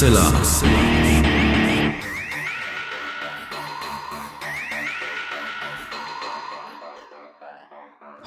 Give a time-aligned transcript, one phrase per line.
[0.00, 0.79] Hoaxilla.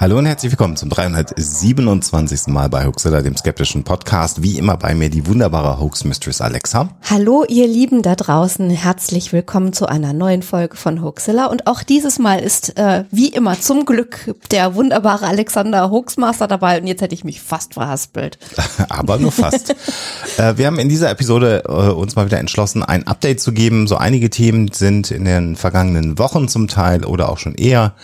[0.04, 2.48] Hallo und herzlich willkommen zum 327.
[2.48, 4.44] Mal bei Hoaxilla, dem skeptischen Podcast.
[4.44, 6.90] Wie immer bei mir die wunderbare Hoax Mistress Alexa.
[7.10, 11.46] Hallo ihr Lieben da draußen, herzlich willkommen zu einer neuen Folge von Hoaxilla.
[11.46, 16.82] Und auch dieses Mal ist äh, wie immer zum Glück der wunderbare Alexander Hoaxmaster dabei.
[16.82, 18.38] Und jetzt hätte ich mich fast verhaspelt.
[18.90, 19.70] Aber nur fast.
[20.38, 23.88] äh, wir haben in dieser Episode äh, uns mal wieder entschlossen, ein Update zu geben.
[23.88, 27.96] So einige Themen sind in den vergangenen Wochen zum Teil oder auch schon eher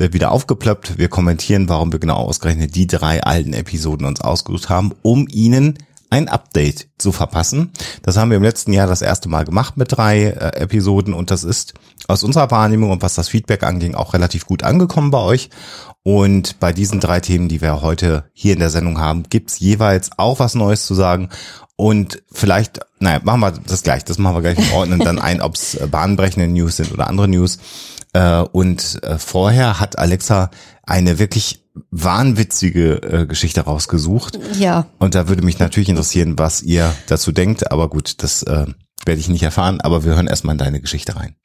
[0.00, 0.98] wieder aufgeplöppt.
[0.98, 5.78] Wir kommentieren, warum wir genau ausgerechnet die drei alten Episoden uns ausgesucht haben, um Ihnen
[6.10, 7.70] ein Update zu verpassen.
[8.02, 11.30] Das haben wir im letzten Jahr das erste Mal gemacht mit drei äh, Episoden und
[11.30, 11.74] das ist
[12.08, 15.50] aus unserer Wahrnehmung und was das Feedback anging auch relativ gut angekommen bei euch.
[16.02, 20.10] Und bei diesen drei Themen, die wir heute hier in der Sendung haben, gibt's jeweils
[20.16, 21.28] auch was Neues zu sagen.
[21.76, 25.40] Und vielleicht, naja, machen wir das gleich, das machen wir gleich im Ordnen dann ein,
[25.40, 27.58] ob es bahnbrechende News sind oder andere News.
[28.12, 30.50] Äh, und äh, vorher hat Alexa
[30.82, 34.38] eine wirklich wahnwitzige äh, Geschichte rausgesucht.
[34.58, 34.86] Ja.
[34.98, 37.70] Und da würde mich natürlich interessieren, was ihr dazu denkt.
[37.70, 38.66] Aber gut, das äh,
[39.04, 39.80] werde ich nicht erfahren.
[39.80, 41.36] Aber wir hören erstmal in deine Geschichte rein.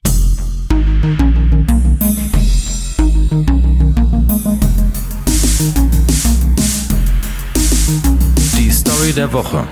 [8.57, 9.67] Die Story der Woche.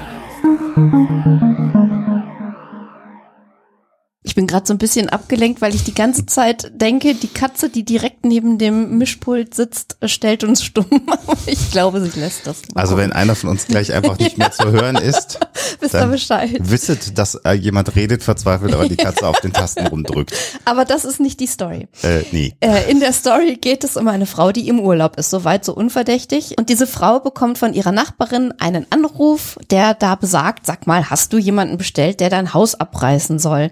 [4.26, 7.70] Ich bin gerade so ein bisschen abgelenkt, weil ich die ganze Zeit denke, die Katze,
[7.70, 10.86] die direkt neben dem Mischpult sitzt, stellt uns stumm.
[11.46, 12.62] Ich glaube, sie lässt das.
[12.74, 15.40] Also wenn einer von uns gleich einfach nicht mehr zu hören ist,
[15.80, 16.58] Wisst ihr Bescheid.
[16.62, 20.34] wisset, dass äh, jemand redet, verzweifelt, aber die Katze auf den Tasten rumdrückt.
[20.64, 21.88] Aber das ist nicht die Story.
[22.02, 22.54] Äh, nee.
[22.62, 25.74] Äh, in der Story geht es um eine Frau, die im Urlaub ist, soweit so
[25.74, 26.58] unverdächtig.
[26.58, 31.34] Und diese Frau bekommt von ihrer Nachbarin einen Anruf, der da besagt, sag mal, hast
[31.34, 33.72] du jemanden bestellt, der dein Haus abreißen soll?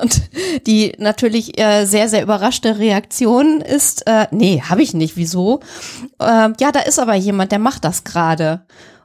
[0.00, 0.22] Und
[0.66, 5.60] die natürlich äh, sehr, sehr überraschte Reaktion ist, äh, nee, habe ich nicht, wieso?
[6.20, 8.62] Äh, ja, da ist aber jemand, der macht das gerade.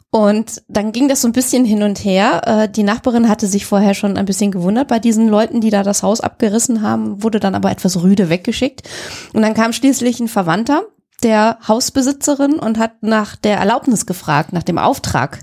[0.09, 2.41] Und dann ging das so ein bisschen hin und her.
[2.45, 5.81] Äh, die Nachbarin hatte sich vorher schon ein bisschen gewundert bei diesen Leuten, die da
[5.81, 8.87] das Haus abgerissen haben, wurde dann aber etwas rüde weggeschickt.
[9.33, 10.83] Und dann kam schließlich ein Verwandter
[11.23, 15.39] der Hausbesitzerin und hat nach der Erlaubnis gefragt, nach dem Auftrag,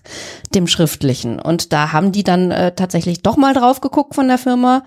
[0.55, 1.41] dem schriftlichen.
[1.41, 4.83] Und da haben die dann äh, tatsächlich doch mal drauf geguckt von der Firma,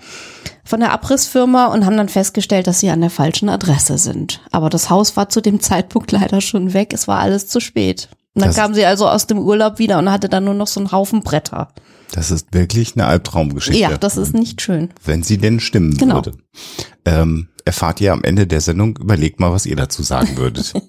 [0.64, 4.42] von der Abrissfirma und haben dann festgestellt, dass sie an der falschen Adresse sind.
[4.52, 6.94] Aber das Haus war zu dem Zeitpunkt leider schon weg.
[6.94, 8.10] Es war alles zu spät.
[8.36, 10.68] Und dann Das- kam sie also aus dem Urlaub wieder und hatte dann nur noch
[10.68, 11.68] so einen Haufen Bretter.
[12.14, 13.80] Das ist wirklich eine Albtraumgeschichte.
[13.80, 14.90] Ja, das ist nicht schön.
[15.06, 16.16] wenn sie denn stimmen Genau.
[16.16, 16.34] würde.
[17.06, 20.74] Ähm, erfahrt ihr am Ende der Sendung, überlegt mal, was ihr dazu sagen würdet.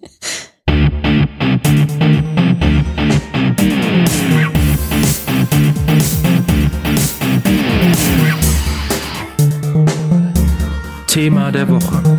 [11.07, 12.14] Thema der Woche.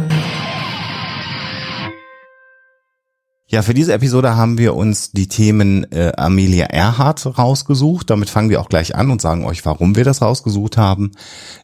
[3.55, 8.09] Ja, für diese Episode haben wir uns die Themen äh, Amelia Earhart rausgesucht.
[8.09, 11.11] Damit fangen wir auch gleich an und sagen euch, warum wir das rausgesucht haben.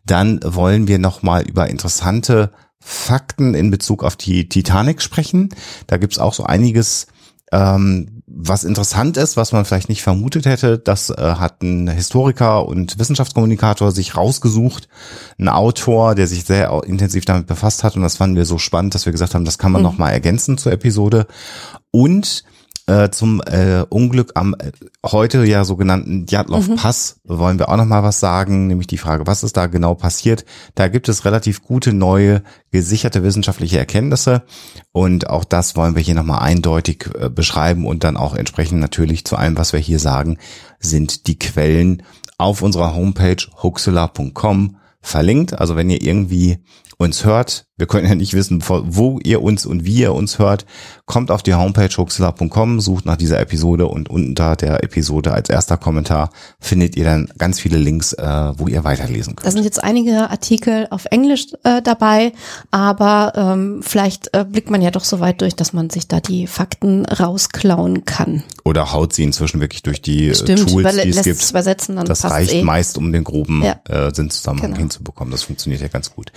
[0.06, 5.50] Dann wollen wir nochmal über interessante Fakten in Bezug auf die Titanic sprechen.
[5.88, 7.08] Da gibt's auch so einiges
[7.52, 12.68] ähm, was interessant ist, was man vielleicht nicht vermutet hätte, das äh, hat ein Historiker
[12.68, 14.88] und Wissenschaftskommunikator sich rausgesucht,
[15.40, 17.96] ein Autor, der sich sehr intensiv damit befasst hat.
[17.96, 20.12] Und das fanden wir so spannend, dass wir gesagt haben, das kann man noch mal
[20.12, 21.28] ergänzen zur Episode.
[21.92, 22.44] Und
[22.92, 24.72] äh, zum äh, Unglück am äh,
[25.06, 29.28] heute ja sogenannten Djatlov Pass wollen wir auch noch mal was sagen, nämlich die Frage,
[29.28, 30.44] was ist da genau passiert?
[30.76, 34.44] Da gibt es relativ gute neue gesicherte wissenschaftliche Erkenntnisse
[34.92, 38.82] und auch das wollen wir hier noch mal eindeutig äh, beschreiben und dann auch entsprechend
[38.82, 40.38] natürlich zu allem, was wir hier sagen,
[40.80, 42.04] sind die Quellen
[42.38, 45.60] auf unserer Homepage hoaxilla.com verlinkt.
[45.60, 46.60] Also wenn ihr irgendwie
[47.02, 50.66] uns hört, wir können ja nicht wissen, wo- ihr uns und wie ihr uns hört,
[51.06, 55.78] kommt auf die Homepage hoaxilla.com, sucht nach dieser Episode und unter der Episode als erster
[55.78, 59.54] Kommentar findet ihr dann ganz viele Links, äh, wo ihr weiterlesen Da könnt.
[59.54, 62.34] sind jetzt einige Artikel auf Englisch äh, dabei,
[62.70, 66.20] aber ähm, vielleicht äh, blickt man ja doch so weit durch, dass man sich da
[66.20, 68.44] die Fakten rausklauen kann.
[68.64, 71.50] Oder haut sie inzwischen wirklich durch die äh, Stimmt, Tools, die es gibt.
[71.50, 72.64] übersetzen, dann Das reicht eh.
[72.64, 73.80] meist, um den groben Ja.
[73.90, 74.80] äh, Sinnzusammenhang Genau.
[74.82, 75.32] hinzubekommen.
[75.32, 76.32] Das funktioniert ja ganz gut.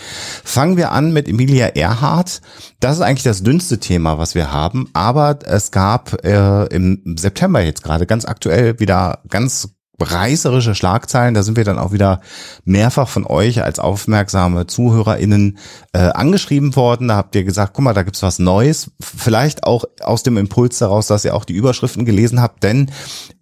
[0.54, 2.40] Fangen wir an mit Emilia Earhart.
[2.78, 4.88] Das ist eigentlich das dünnste Thema, was wir haben.
[4.92, 11.34] Aber es gab äh, im September jetzt gerade ganz aktuell wieder ganz reißerische Schlagzeilen.
[11.34, 12.20] Da sind wir dann auch wieder
[12.64, 15.58] mehrfach von euch als aufmerksame ZuhörerInnen
[15.92, 17.08] äh, angeschrieben worden.
[17.08, 18.92] Da habt ihr gesagt, guck mal, da gibt's was Neues.
[19.00, 22.62] Vielleicht auch aus dem Impuls daraus, dass ihr auch die Überschriften gelesen habt.
[22.62, 22.92] Denn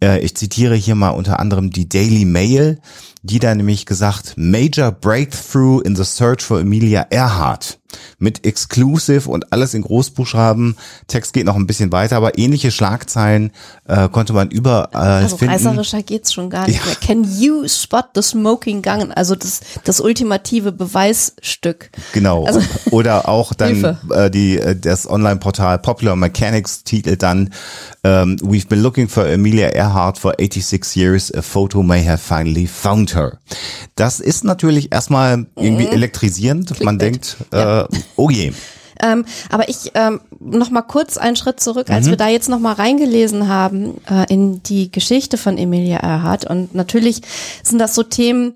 [0.02, 2.80] äh, ich zitiere hier mal unter anderem die Daily Mail.
[3.22, 7.78] Die da nämlich gesagt, Major Breakthrough in the Search for Emilia Earhart
[8.18, 10.76] mit Exclusive und alles in Großbuchstaben.
[11.06, 13.52] Text geht noch ein bisschen weiter, aber ähnliche Schlagzeilen
[13.86, 15.54] äh, konnte man überall Also finden.
[15.54, 16.86] reißerischer geht's schon gar nicht Ja.
[16.86, 16.94] mehr.
[16.96, 19.12] Can you spot the smoking gun?
[19.12, 21.90] Also das, das ultimative Beweisstück.
[22.12, 22.44] Genau.
[22.44, 22.60] Also-
[22.90, 27.50] Oder auch dann äh, die äh, das Online-Portal Popular Mechanics titelt dann
[28.04, 31.32] ähm, We've been looking for Amelia Earhart for 86 years.
[31.34, 33.38] A photo may have finally found her.
[33.94, 36.82] Das ist natürlich erstmal irgendwie elektrisierend.
[36.82, 37.81] Man denkt, äh,
[38.16, 38.52] oh je.
[39.02, 42.60] Ähm, aber ich ähm, noch mal kurz einen Schritt zurück, als wir da jetzt noch
[42.60, 47.22] mal reingelesen haben äh, in die Geschichte von Emilia Earhart und natürlich
[47.64, 48.54] sind das so Themen,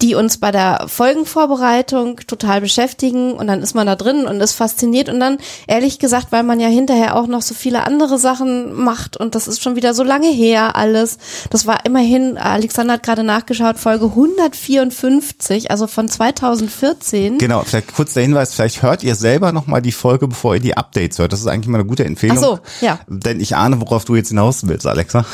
[0.00, 4.52] die uns bei der Folgenvorbereitung total beschäftigen und dann ist man da drin und ist
[4.52, 8.74] fasziniert und dann ehrlich gesagt, weil man ja hinterher auch noch so viele andere Sachen
[8.74, 11.18] macht und das ist schon wieder so lange her alles.
[11.50, 17.38] Das war immerhin, Alexander hat gerade nachgeschaut, Folge 154, also von 2014.
[17.38, 20.76] Genau, vielleicht kurz der Hinweis, vielleicht hört ihr selber nochmal die Folge, bevor ihr die
[20.76, 21.32] Updates hört.
[21.32, 22.38] Das ist eigentlich mal eine gute Empfehlung.
[22.38, 23.00] Ach so, ja.
[23.08, 25.24] Denn ich ahne, worauf du jetzt hinaus willst, Alexa.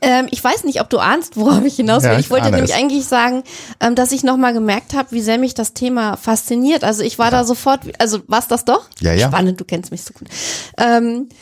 [0.00, 2.10] Ähm, ich weiß nicht, ob du ahnst, worauf ich hinaus will.
[2.12, 2.76] Ja, ich, ich wollte nämlich es.
[2.76, 3.42] eigentlich sagen,
[3.88, 6.84] ähm, dass ich nochmal gemerkt habe, wie sehr mich das Thema fasziniert.
[6.84, 8.88] Also ich war da sofort, also war's das doch?
[9.00, 9.28] Ja, ja.
[9.28, 10.28] Spannend, du kennst mich so gut.
[10.76, 11.34] Ähm, äh,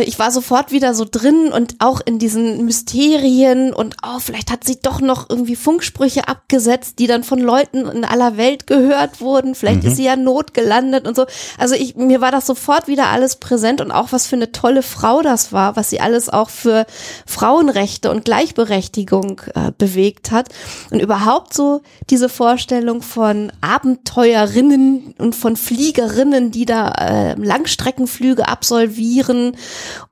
[0.00, 4.64] ich war sofort wieder so drin und auch in diesen Mysterien und oh, vielleicht hat
[4.64, 9.54] sie doch noch irgendwie Funksprüche abgesetzt, die dann von Leuten in aller Welt gehört wurden.
[9.54, 9.88] Vielleicht Mhm.
[9.88, 11.26] ist sie ja notgelandet und so.
[11.56, 14.82] Also ich, mir war das sofort wieder alles präsent und auch was für eine tolle
[14.82, 16.84] Frau das war, was sie alles auch für
[17.24, 20.48] Frauenrechte und Gleichberechtigung äh, bewegt hat.
[20.90, 29.56] Und überhaupt so diese Vorstellung von Abenteuerinnen und von Fliegerinnen, die da äh, Langstreckenflüge absolvieren.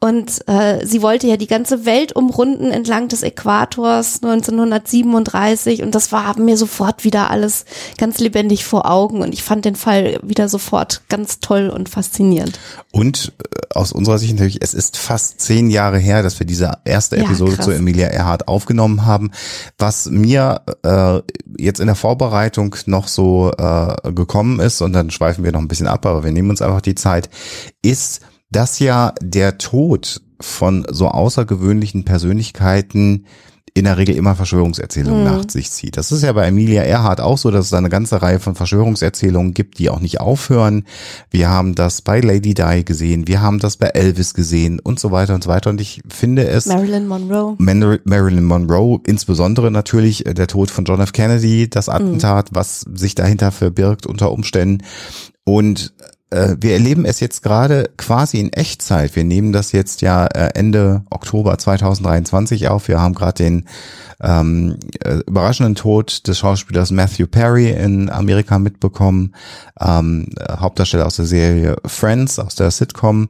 [0.00, 5.82] Und äh, sie wollte ja die ganze Welt umrunden entlang des Äquators 1937.
[5.82, 7.64] Und das war mir sofort wieder alles
[7.98, 9.22] ganz lebendig vor Augen.
[9.22, 12.58] Und ich fand den Fall wieder sofort ganz toll und faszinierend.
[12.92, 16.72] Und äh, aus unserer Sicht natürlich, es ist fast zehn Jahre her, dass wir diese
[16.84, 17.64] erste Ja, Episode krass.
[17.64, 19.30] zu Emilia Earhart aufgenommen haben.
[19.78, 21.20] Was mir äh,
[21.58, 25.68] jetzt in der Vorbereitung noch so äh, gekommen ist, und dann schweifen wir noch ein
[25.68, 27.28] bisschen ab, aber wir nehmen uns einfach die Zeit,
[27.82, 28.20] ist,
[28.50, 33.26] dass ja der Tod von so außergewöhnlichen Persönlichkeiten
[33.76, 35.96] in der Regel immer Verschwörungserzählungen nach sich zieht.
[35.96, 38.54] Das ist ja bei Emilia Earhart auch so, dass es da eine ganze Reihe von
[38.54, 40.84] Verschwörungserzählungen gibt, die auch nicht aufhören.
[41.30, 45.10] Wir haben das bei Lady Di gesehen, wir haben das bei Elvis gesehen und so
[45.10, 45.70] weiter und so weiter.
[45.70, 47.56] Und ich finde es Marilyn Monroe.
[47.58, 51.12] Mar- Marilyn Monroe, insbesondere natürlich äh, der Tod von John F.
[51.12, 54.84] Kennedy, das Attentat, was sich dahinter verbirgt unter Umständen.
[55.42, 55.94] Und
[56.58, 59.14] wir erleben es jetzt gerade quasi in Echtzeit.
[59.16, 62.88] Wir nehmen das jetzt ja äh, Ende Oktober 2023 auf.
[62.88, 63.68] Wir haben gerade den
[64.20, 69.34] ähm, äh, überraschenden Tod des Schauspielers Matthew Perry in Amerika mitbekommen,
[69.80, 73.28] ähm, äh, Hauptdarsteller aus der Serie Friends, aus der Sitcom.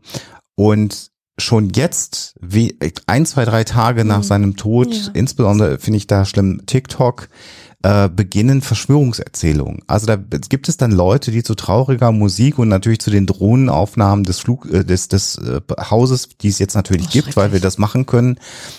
[0.56, 5.10] Und schon jetzt, wie ein, zwei, drei Tage nach seinem Tod, Ja.
[5.14, 7.28] insbesondere finde ich da schlimm TikTok,
[7.84, 9.82] äh, beginnen Verschwörungserzählungen.
[9.86, 14.24] Also da gibt es dann Leute, die zu trauriger Musik und natürlich zu den Drohnenaufnahmen
[14.24, 15.60] des Flug äh, des des äh,
[15.90, 18.38] Hauses, die es jetzt natürlich Oh, gibt, weil wir das machen können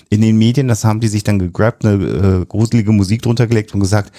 [0.09, 3.75] in den Medien, das haben die sich dann gegrabt, eine äh, gruselige Musik drunter gelegt
[3.75, 4.11] und gesagt,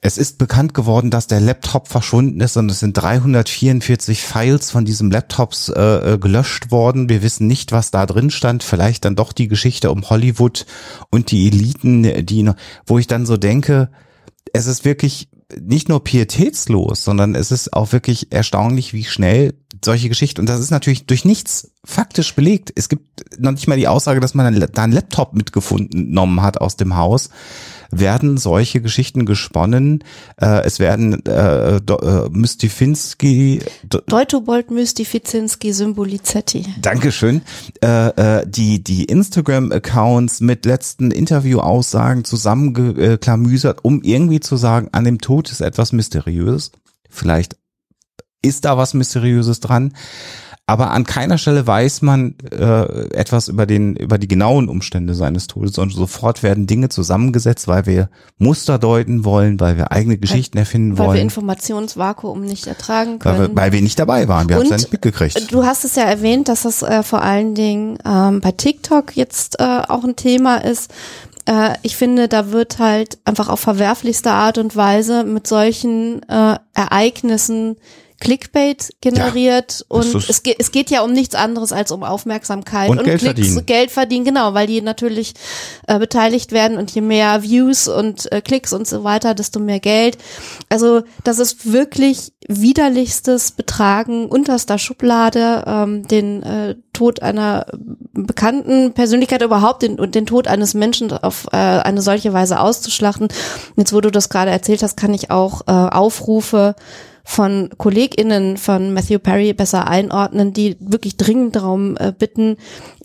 [0.00, 4.84] es ist bekannt geworden, dass der Laptop verschwunden ist und es sind 344 Files von
[4.84, 7.08] diesem Laptops äh, äh, gelöscht worden.
[7.08, 8.62] Wir wissen nicht, was da drin stand.
[8.62, 10.66] Vielleicht dann doch die Geschichte um Hollywood
[11.10, 12.48] und die Eliten, die
[12.86, 13.90] wo ich dann so denke,
[14.52, 15.28] es ist wirklich
[15.60, 20.60] nicht nur pietätslos, sondern es ist auch wirklich erstaunlich, wie schnell solche Geschichten, und das
[20.60, 22.72] ist natürlich durch nichts faktisch belegt.
[22.74, 26.60] Es gibt noch nicht mal die Aussage, dass man da einen Laptop mitgefunden genommen hat
[26.60, 27.30] aus dem Haus
[27.90, 30.04] werden solche Geschichten gesponnen.
[30.40, 33.60] Äh, es werden äh, Do, äh, Mystifinski,
[34.06, 36.66] Deutobold Mystifizinski Symbolizetti.
[36.80, 37.42] Dankeschön,
[37.82, 45.20] äh, äh, die die Instagram-Accounts mit letzten Interview-Aussagen zusammengeklamüsert, um irgendwie zu sagen, an dem
[45.20, 46.72] Tod ist etwas Mysteriöses.
[47.08, 47.56] Vielleicht
[48.42, 49.94] ist da was Mysteriöses dran.
[50.68, 55.46] Aber an keiner Stelle weiß man äh, etwas über den über die genauen Umstände seines
[55.46, 60.58] Todes und sofort werden Dinge zusammengesetzt, weil wir Muster deuten wollen, weil wir eigene Geschichten
[60.58, 63.56] erfinden Weil wir wollen, Informationsvakuum nicht ertragen weil können.
[63.56, 64.50] wir, weil wir nicht dabei waren.
[64.50, 65.50] Wir haben es ja nicht mitgekriegt.
[65.50, 69.58] Du hast es ja erwähnt, dass das äh, vor allen Dingen ähm, bei TikTok jetzt
[69.60, 70.92] äh, auch ein Thema ist.
[71.46, 76.58] Äh, ich finde, da wird halt einfach auf verwerflichste Art und Weise mit solchen äh,
[76.74, 77.76] Ereignissen
[78.20, 82.90] Clickbait generiert das und es, geht, es geht ja um nichts anderes als um Aufmerksamkeit
[82.90, 83.66] Und Geld Klicks, verdienen.
[83.66, 85.34] Geld verdienen, genau, weil die natürlich
[85.86, 89.78] äh, beteiligt werden und je mehr Views und äh, Klicks und so weiter, desto mehr
[89.78, 90.18] Geld.
[90.68, 97.66] Also das ist wirklich widerlichstes Betragen unterster Schublade, ähm, den äh, Tod einer
[98.12, 103.28] bekannten Persönlichkeit überhaupt den, und den Tod eines Menschen auf äh, eine solche Weise auszuschlachten.
[103.76, 106.74] Jetzt, wo du das gerade erzählt hast, kann ich auch äh, Aufrufe
[107.28, 112.56] von KollegInnen von Matthew Perry besser einordnen, die wirklich dringend darum äh, bitten,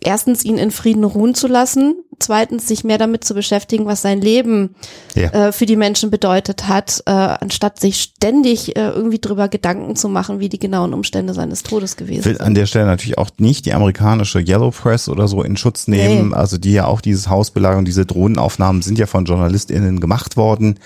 [0.06, 4.22] erstens ihn in Frieden ruhen zu lassen, zweitens sich mehr damit zu beschäftigen, was sein
[4.22, 4.76] Leben
[5.16, 5.30] Ja.
[5.48, 10.08] äh, für die Menschen bedeutet hat, äh, anstatt sich ständig äh, irgendwie drüber Gedanken zu
[10.10, 12.42] machen, wie die genauen Umstände seines Todes gewesen Ich will sind.
[12.46, 16.30] an der Stelle natürlich auch nicht die amerikanische Yellow Press oder so in Schutz nehmen.
[16.30, 16.36] Nee.
[16.36, 20.80] Also die ja auch dieses Hausbelagerung, diese Drohnenaufnahmen sind ja von JournalistInnen gemacht worden.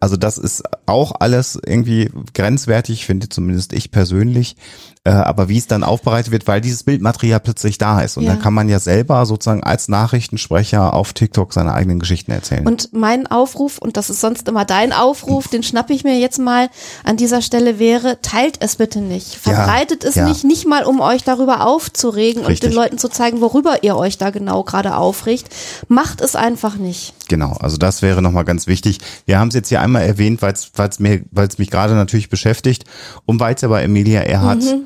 [0.00, 4.56] Also das ist auch alles irgendwie grenzwertig, finde zumindest ich persönlich.
[5.02, 8.18] Äh, aber wie es dann aufbereitet wird, weil dieses Bildmaterial plötzlich da ist.
[8.18, 8.32] Und Ja.
[8.32, 12.66] dann kann man ja selber sozusagen als Nachrichtensprecher auf TikTok seine eigenen Geschichten erzählen.
[12.66, 16.38] Und mein Aufruf, und das ist sonst immer dein Aufruf, den schnappe ich mir jetzt
[16.38, 16.68] mal
[17.02, 19.32] an dieser Stelle wäre, teilt es bitte nicht.
[19.46, 20.28] Ja, Verbreitet es ja.
[20.28, 22.68] nicht, nicht mal um euch darüber aufzuregen und Richtig.
[22.68, 25.48] den Leuten zu zeigen, worüber ihr euch da genau gerade aufregt.
[25.88, 27.14] Macht es einfach nicht.
[27.28, 28.98] Genau, also das wäre nochmal ganz wichtig.
[29.24, 32.28] Wir haben es jetzt hier einmal erwähnt, weil es mir, weil es mich gerade natürlich
[32.28, 32.84] beschäftigt
[33.24, 34.80] und weil es ja bei Emilia Earhart äh,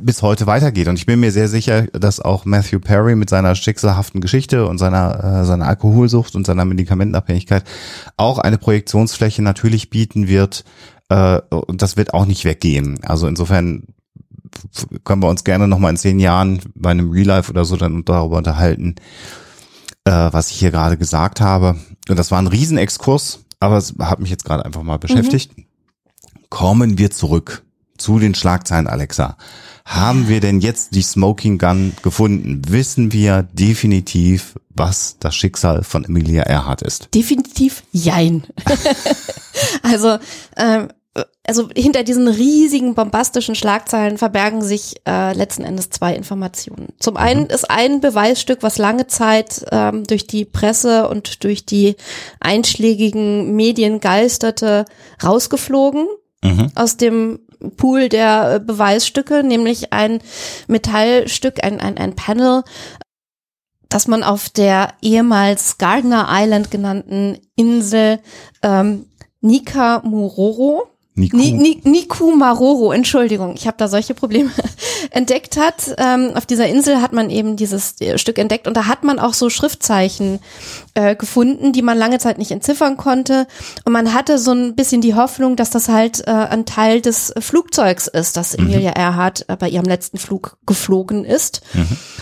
[0.00, 0.86] bis heute weitergeht.
[0.86, 4.78] Und ich bin mir sehr sicher, dass auch Matthew Perry mit seiner schicksalhaften Geschichte und
[4.78, 7.64] seiner, äh, seiner Alkoholsucht und seiner Medikamentenabhängigkeit
[8.16, 10.64] auch eine Projektionsfläche natürlich bieten wird.
[11.08, 13.00] Äh, und das wird auch nicht weggehen.
[13.02, 13.88] Also insofern
[15.02, 18.04] können wir uns gerne nochmal in zehn Jahren bei einem Real Life oder so dann
[18.04, 18.94] darüber unterhalten,
[20.04, 21.76] äh, was ich hier gerade gesagt habe.
[22.08, 25.50] Und das war ein Riesenexkurs, aber es hat mich jetzt gerade einfach mal beschäftigt.
[26.50, 27.65] Kommen wir zurück
[27.96, 29.36] zu den Schlagzeilen, Alexa.
[29.86, 32.60] Haben wir denn jetzt die Smoking Gun gefunden?
[32.68, 37.14] Wissen wir definitiv, was das Schicksal von Emilia Earhart ist?
[37.14, 38.42] Definitiv jein.
[39.82, 40.18] also,
[40.56, 40.88] ähm,
[41.46, 46.88] also hinter diesen riesigen bombastischen Schlagzeilen verbergen sich äh, letzten Endes zwei Informationen.
[46.98, 51.94] Zum einen ist ein Beweisstück, was lange Zeit ähm, durch die Presse und durch die
[52.40, 54.84] einschlägigen Medien geisterte,
[55.22, 56.08] rausgeflogen
[56.74, 57.40] aus dem
[57.76, 60.20] Pool der äh, Beweisstücke, nämlich ein
[60.66, 62.62] Metallstück, ein, ein, ein Panel,
[63.88, 68.20] dass man auf der ehemals Gardner Island genannten Insel
[68.62, 69.06] ähm,
[69.40, 71.36] Nika Muroro, Nico?
[71.38, 74.50] Ni, Ni, Niku Maroro, Entschuldigung, ich habe da solche Probleme
[75.10, 75.94] entdeckt hat.
[75.96, 79.18] Ähm, auf dieser Insel hat man eben dieses äh, Stück entdeckt und da hat man
[79.18, 80.40] auch so Schriftzeichen
[80.92, 83.46] äh, gefunden, die man lange Zeit nicht entziffern konnte.
[83.86, 87.32] Und man hatte so ein bisschen die Hoffnung, dass das halt äh, ein Teil des
[87.38, 91.62] Flugzeugs ist, das Emilia Earhart äh, bei ihrem letzten Flug geflogen ist.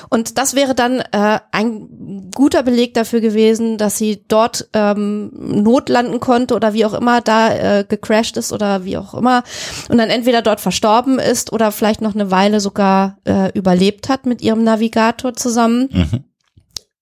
[0.08, 6.20] Und das wäre dann äh, ein guter Beleg dafür gewesen, dass sie dort ähm, notlanden
[6.20, 9.42] konnte oder wie auch immer da äh, gecrashed ist oder wie auch immer
[9.88, 14.26] und dann entweder dort verstorben ist oder vielleicht noch eine Weile sogar äh, überlebt hat
[14.26, 15.88] mit ihrem Navigator zusammen.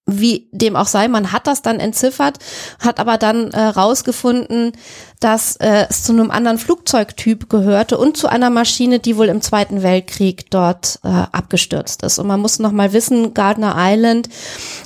[0.05, 2.39] Wie dem auch sei, man hat das dann entziffert,
[2.81, 4.73] hat aber dann äh, rausgefunden,
[5.21, 9.41] dass äh, es zu einem anderen Flugzeugtyp gehörte und zu einer Maschine, die wohl im
[9.41, 12.19] Zweiten Weltkrieg dort äh, abgestürzt ist.
[12.19, 14.29] Und man muss noch mal wissen, Gardner Island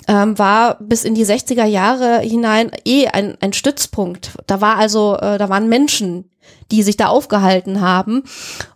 [0.06, 4.32] ähm, war bis in die 60er Jahre hinein eh ein, ein Stützpunkt.
[4.46, 6.30] Da war also, äh, da waren Menschen,
[6.72, 8.24] die sich da aufgehalten haben.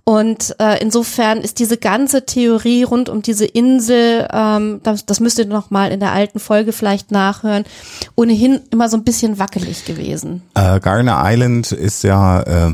[0.05, 5.39] Und äh, insofern ist diese ganze Theorie rund um diese Insel, ähm, das, das müsst
[5.39, 7.65] ihr noch mal in der alten Folge vielleicht nachhören,
[8.17, 10.43] ohnehin immer so ein bisschen wackelig gewesen.
[10.55, 12.73] Äh, Garner Island ist ja, äh,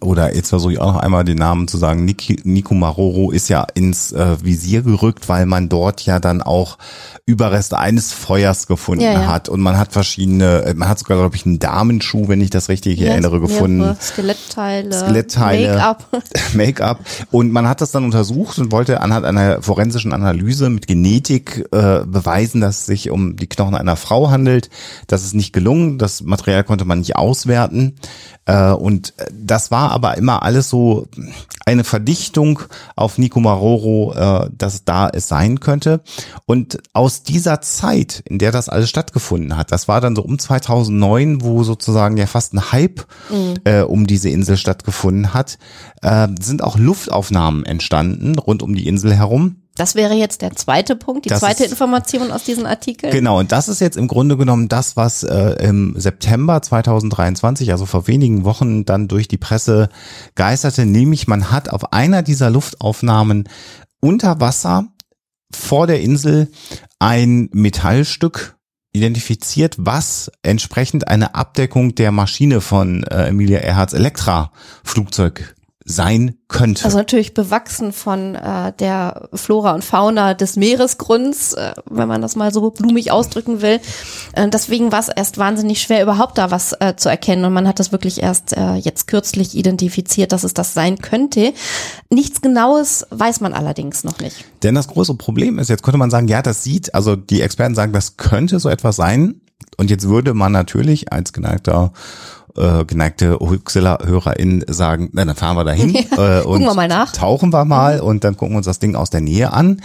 [0.00, 3.48] oder jetzt versuche ich auch noch einmal den Namen zu sagen, Niki, Nico Maroro ist
[3.48, 6.78] ja ins äh, Visier gerückt, weil man dort ja dann auch
[7.26, 9.26] Überreste eines Feuers gefunden Ja, ja.
[9.26, 12.50] hat und man hat verschiedene, äh, man hat sogar, glaube ich, einen Damenschuh, wenn ich
[12.50, 13.96] das richtig erinnere, Mehrere gefunden.
[14.00, 14.31] Skeletteile,
[14.92, 15.74] Skelettteile.
[15.74, 16.06] Make-up.
[16.54, 17.00] Make-up.
[17.30, 22.04] Und man hat das dann untersucht und wollte anhand einer forensischen Analyse mit Genetik äh,
[22.04, 24.70] beweisen, dass es sich um die Knochen einer Frau handelt.
[25.06, 25.98] Das ist nicht gelungen.
[25.98, 27.96] Das Material konnte man nicht auswerten.
[28.46, 31.06] Äh, und das war aber immer alles so
[31.64, 32.60] eine Verdichtung
[32.96, 36.00] auf Nico Maroro, äh, dass da es sein könnte.
[36.46, 40.38] Und aus dieser Zeit, in der das alles stattgefunden hat, das war dann so um
[40.38, 43.06] 2009, wo sozusagen ja fast ein Hype
[43.64, 45.58] äh, um diese Insel stattgefunden hat,
[46.02, 49.56] äh, sind auch Luftaufnahmen entstanden rund um die Insel herum.
[49.74, 53.10] Das wäre jetzt der zweite Punkt, die Das zweite ist- Information aus diesem Artikel.
[53.10, 57.86] Genau, und das ist jetzt im Grunde genommen das, was äh, im September 2023, also
[57.86, 59.88] vor wenigen Wochen, dann durch die Presse
[60.34, 63.48] geisterte, nämlich man hat auf einer dieser Luftaufnahmen
[64.00, 64.88] unter Wasser
[65.54, 66.50] vor der Insel
[66.98, 68.56] ein Metallstück
[68.92, 76.84] identifiziert, was entsprechend eine Abdeckung der Maschine von äh, Emilia Earharts Elektra-Flugzeug sein könnte.
[76.84, 82.36] Also natürlich bewachsen von äh, der Flora und Fauna des Meeresgrunds, äh, wenn man das
[82.36, 83.80] mal so blumig ausdrücken will.
[84.34, 87.44] Äh, deswegen war es erst wahnsinnig schwer, überhaupt da was äh, zu erkennen.
[87.44, 91.52] Und man hat das wirklich erst äh, jetzt kürzlich identifiziert, dass es das sein könnte.
[92.10, 94.44] Nichts Genaues weiß man allerdings noch nicht.
[94.62, 97.74] Denn das große Problem ist, jetzt könnte man sagen, ja, das sieht, also die Experten
[97.74, 99.40] sagen, das könnte so etwas sein.
[99.78, 101.92] Und jetzt würde man natürlich als geneigter
[102.56, 107.12] äh, geneigte Huxilla-HörerInnen sagen, na, dann fahren wir dahin äh, und wir mal nach.
[107.12, 109.80] tauchen wir mal und dann gucken wir uns das Ding aus der Nähe an.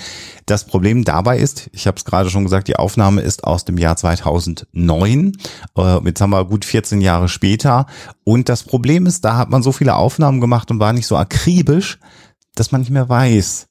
[0.45, 3.77] Das Problem dabei ist, ich habe es gerade schon gesagt, die Aufnahme ist aus dem
[3.77, 5.33] Jahr 2009.
[5.77, 7.85] Äh, jetzt haben wir gut 14 Jahre später.
[8.23, 11.17] Und das Problem ist, da hat man so viele Aufnahmen gemacht und war nicht so
[11.17, 11.99] akribisch,
[12.55, 13.67] dass man nicht mehr weiß,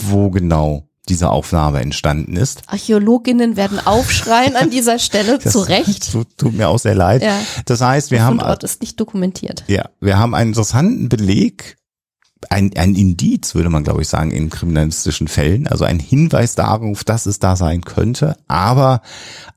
[0.00, 2.62] wo genau diese Aufnahme entstanden ist.
[2.68, 6.12] Archäologinnen werden aufschreien an dieser Stelle, zu Recht.
[6.12, 7.22] Tut, tut mir auch sehr leid.
[7.22, 7.40] Ja.
[7.66, 9.64] Das heißt, wir Der haben Fundort ist nicht dokumentiert.
[9.66, 11.76] ja, wir haben einen interessanten Beleg,
[12.50, 17.04] ein, ein Indiz, würde man glaube ich sagen, in kriminalistischen Fällen, also ein Hinweis darauf,
[17.04, 18.36] dass es da sein könnte.
[18.48, 19.00] Aber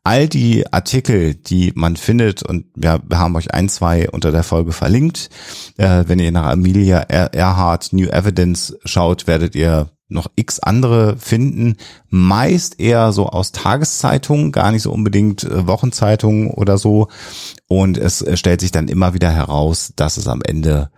[0.03, 4.71] all die Artikel, die man findet, und wir haben euch ein, zwei unter der Folge
[4.71, 5.29] verlinkt,
[5.77, 11.77] äh, wenn ihr nach Amelia Earhart New Evidence schaut, werdet ihr noch x andere finden,
[12.09, 17.07] meist eher so aus Tageszeitungen, gar nicht so unbedingt äh, Wochenzeitungen oder so.
[17.67, 20.91] Und es äh, stellt sich dann immer wieder heraus, dass es am Ende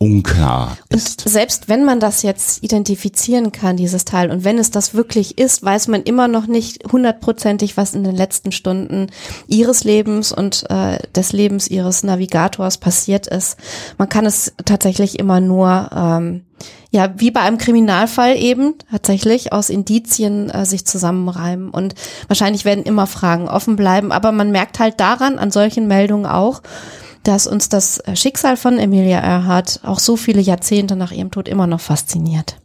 [0.00, 1.28] unklar Und ist.
[1.28, 5.64] selbst wenn man das jetzt identifizieren kann, dieses Teil, und wenn es das wirklich ist,
[5.64, 9.08] weiß man immer noch nicht hundertprozentig, was in den letzten Stunden
[9.48, 13.56] ihres Lebens und äh, des Lebens ihres Navigators passiert ist.
[13.98, 16.44] Man kann es tatsächlich immer nur, ähm,
[16.90, 21.70] ja, wie bei einem Kriminalfall eben, tatsächlich aus Indizien äh, sich zusammenreimen.
[21.70, 21.96] Und
[22.28, 26.62] wahrscheinlich werden immer Fragen offen bleiben, aber man merkt halt daran, an solchen Meldungen auch,
[27.28, 31.66] dass uns das Schicksal von Emilia Earhart auch so viele Jahrzehnte nach ihrem Tod immer
[31.66, 32.56] noch fasziniert.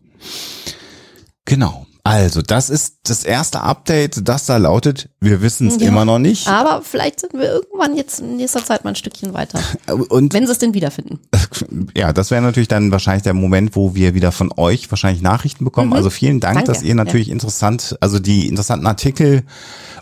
[1.44, 1.86] Genau.
[2.06, 5.88] Also, das ist das erste Update, das da lautet, wir wissen es Ja.
[5.88, 6.50] immer noch nicht.
[6.50, 9.62] Aber vielleicht sind wir irgendwann jetzt in nächster Zeit mal ein Stückchen weiter,
[10.10, 11.20] Und wenn sie es denn wiederfinden.
[11.96, 15.64] ja, das wäre natürlich dann wahrscheinlich der Moment, wo wir wieder von euch wahrscheinlich Nachrichten
[15.64, 15.94] bekommen.
[15.94, 16.72] Also vielen Dank, Danke.
[16.74, 19.44] dass ihr natürlich interessant, also die interessanten Artikel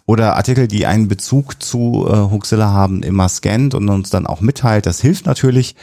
[0.08, 4.42] oder Artikel, die einen Bezug zu äh, Huxilla haben, immer scannt und uns dann auch
[4.42, 4.88] mitteilt.
[4.88, 5.76] Das hilft natürlich.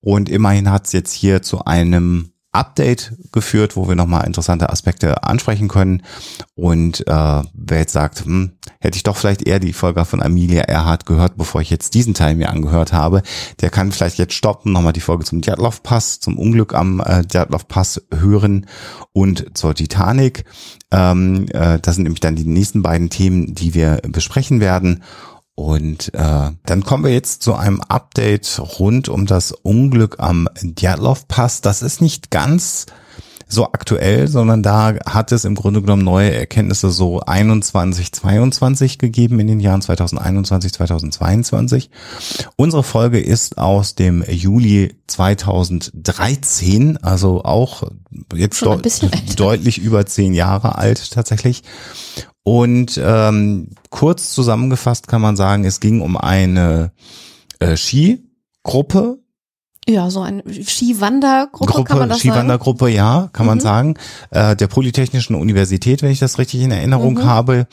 [0.00, 5.22] Und immerhin hat es jetzt hier zu einem Update geführt, wo wir nochmal interessante Aspekte
[5.22, 6.02] ansprechen können.
[6.56, 10.62] Und äh, wer jetzt sagt, hm, hätte ich doch vielleicht eher die Folge von Amelia
[10.62, 13.22] Earhart gehört, bevor ich jetzt diesen Teil mir angehört habe,
[13.60, 17.22] der kann vielleicht jetzt stoppen, nochmal die Folge zum Djatlov Pass, zum Unglück am äh,
[17.24, 18.66] Djatlov Pass hören
[19.12, 20.44] und zur Titanic.
[20.90, 25.04] Ähm, äh, das sind nämlich dann die nächsten beiden Themen, die wir besprechen werden.
[25.60, 31.28] Und äh, dann kommen wir jetzt zu einem Update rund um das Unglück am Djatlov
[31.28, 31.60] Pass.
[31.60, 32.86] Das ist nicht ganz
[33.46, 39.38] so aktuell, sondern da hat es im Grunde genommen neue Erkenntnisse so 21, 22 gegeben
[39.38, 41.90] in den Jahren 2021, 2022.
[42.56, 47.82] Unsere Folge ist aus dem Juli 2013, also auch
[48.34, 48.78] jetzt älter.
[49.36, 51.64] deutlich über zehn Jahre alt tatsächlich.
[52.42, 56.92] Und ähm, kurz zusammengefasst kann man sagen, es ging um eine
[57.58, 59.18] äh, Skigruppe,
[59.88, 62.30] Ja, so eine Skiwandergruppe Gruppe, kann man das sagen.
[62.32, 63.62] Skiwandergruppe, ja, kann man Mhm.
[63.62, 63.94] sagen,
[64.30, 67.24] äh, der Polytechnischen Universität, wenn ich das richtig in Erinnerung Mhm.
[67.24, 67.66] habe,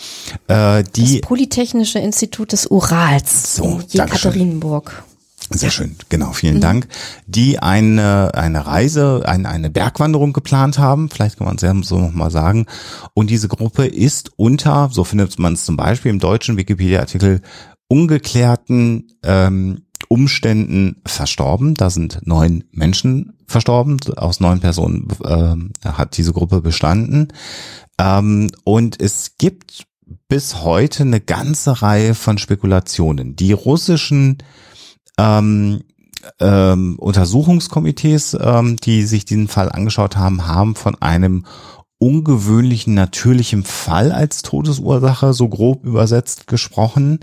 [0.47, 3.83] äh, die Das Polytechnische Institut des Urals So, in.
[3.89, 5.03] Jekaterinburg.
[5.49, 6.33] Sehr schön, genau, Mhm.
[6.33, 6.87] vielen Dank.
[7.25, 11.99] Die eine, eine Reise, eine, eine Bergwanderung geplant haben, vielleicht kann man es ja so
[11.99, 12.65] nochmal sagen.
[13.13, 17.41] Und diese Gruppe ist unter, so findet man es zum Beispiel im deutschen Wikipedia-Artikel,
[17.87, 21.73] ungeklärten ähm, Umständen verstorben.
[21.73, 23.97] Da sind neun Menschen verstorben.
[24.15, 27.29] Aus neun Personen ähm, hat diese Gruppe bestanden.
[27.99, 29.85] Ähm, und es gibt
[30.27, 33.35] bis heute eine ganze Reihe von Spekulationen.
[33.35, 34.37] Die russischen
[35.17, 35.81] ähm,
[36.39, 41.45] ähm, Untersuchungskomitees, ähm, die sich diesen Fall angeschaut haben, haben von einem
[41.99, 47.19] ungewöhnlichen natürlichen Fall als Todesursache so grob übersetzt gesprochen.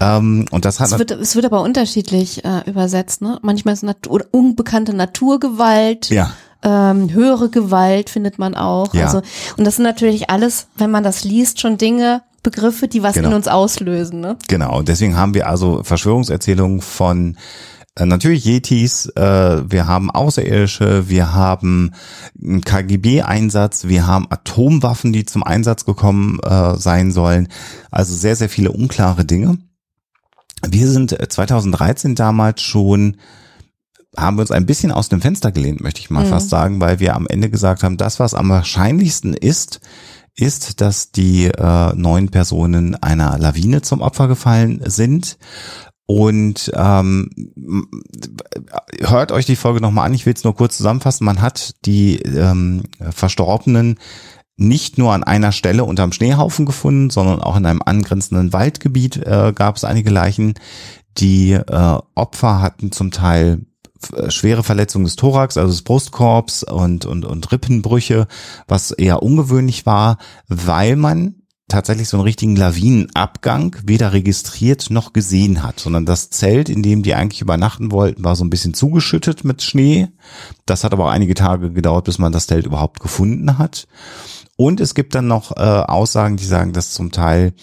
[0.00, 3.22] Ähm, und das hat Es wird, es wird aber unterschiedlich äh, übersetzt.
[3.22, 3.38] Ne?
[3.42, 6.10] Manchmal ist Natur, unbekannte Naturgewalt.
[6.10, 6.30] ja
[6.64, 8.94] ähm, höhere Gewalt findet man auch.
[8.94, 9.04] Ja.
[9.04, 9.20] Also,
[9.56, 13.30] und das sind natürlich alles, wenn man das liest, schon Dinge, Begriffe, die was Genau.
[13.30, 14.20] in uns auslösen.
[14.20, 14.36] Ne?
[14.46, 17.36] Genau, und deswegen haben wir also Verschwörungserzählungen von
[17.96, 21.92] äh, natürlich Yetis, äh, wir haben Außerirdische, wir haben
[22.40, 27.48] einen KGB-Einsatz, wir haben Atomwaffen, die zum Einsatz gekommen äh, sein sollen.
[27.90, 29.58] Also sehr, sehr viele unklare Dinge.
[30.66, 33.16] Wir sind äh, 2013 damals schon
[34.16, 37.00] haben wir uns ein bisschen aus dem Fenster gelehnt, möchte ich mal fast sagen, weil
[37.00, 39.80] wir am Ende gesagt haben, das, was am wahrscheinlichsten ist,
[40.36, 45.38] ist, dass die äh, neun Personen einer Lawine zum Opfer gefallen sind.
[46.06, 47.30] Und ähm,
[49.00, 51.24] hört euch die Folge nochmal an, ich will es nur kurz zusammenfassen.
[51.24, 53.98] Man hat die ähm, Verstorbenen
[54.56, 59.52] nicht nur an einer Stelle unterm Schneehaufen gefunden, sondern auch in einem angrenzenden Waldgebiet äh,
[59.54, 60.54] gab es einige Leichen.
[61.16, 63.73] Die äh, Opfer hatten zum Teil äh,
[64.28, 68.26] schwere Verletzungen des Thorax, also des Brustkorbs und, und, und Rippenbrüche,
[68.68, 71.36] was eher ungewöhnlich war, weil man
[71.68, 77.02] tatsächlich so einen richtigen Lawinenabgang weder registriert noch gesehen hat, sondern das Zelt, in dem
[77.02, 80.08] die eigentlich übernachten wollten, war so ein bisschen zugeschüttet mit Schnee.
[80.66, 83.86] Das hat aber auch einige Tage gedauert, bis man das Zelt überhaupt gefunden hat.
[84.56, 87.54] Und es gibt dann noch äh, Aussagen, die sagen, dass zum Teil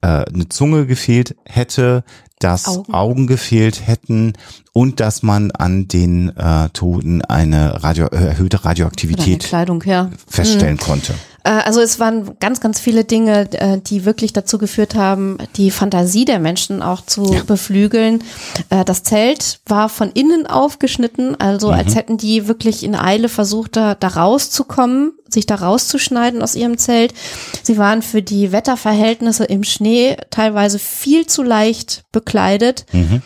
[0.00, 2.04] äh, eine Zunge gefehlt hätte,
[2.40, 2.94] dass Augen.
[2.94, 3.26] Augen.
[3.28, 4.32] gefehlt hätten
[4.72, 10.10] und dass man an den äh, Toten eine Radio, erhöhte Oder eine Radioaktivität Kleidung, ja.
[10.26, 11.14] feststellen konnte.
[11.44, 15.70] Äh, Also es waren ganz, ganz viele Dinge, äh, die wirklich dazu geführt haben, die
[15.70, 17.42] Fantasie der Menschen auch zu Ja.
[17.44, 18.22] beflügeln.
[18.70, 21.74] Äh, Das Zelt war von innen aufgeschnitten, also Mhm.
[21.74, 26.76] als hätten die wirklich in Eile versucht, da, da rauszukommen, sich da rauszuschneiden aus ihrem
[26.78, 27.14] Zelt.
[27.62, 32.86] Sie waren für die Wetterverhältnisse im Schnee teilweise viel zu leicht bekleidet.
[32.92, 33.22] Mhm.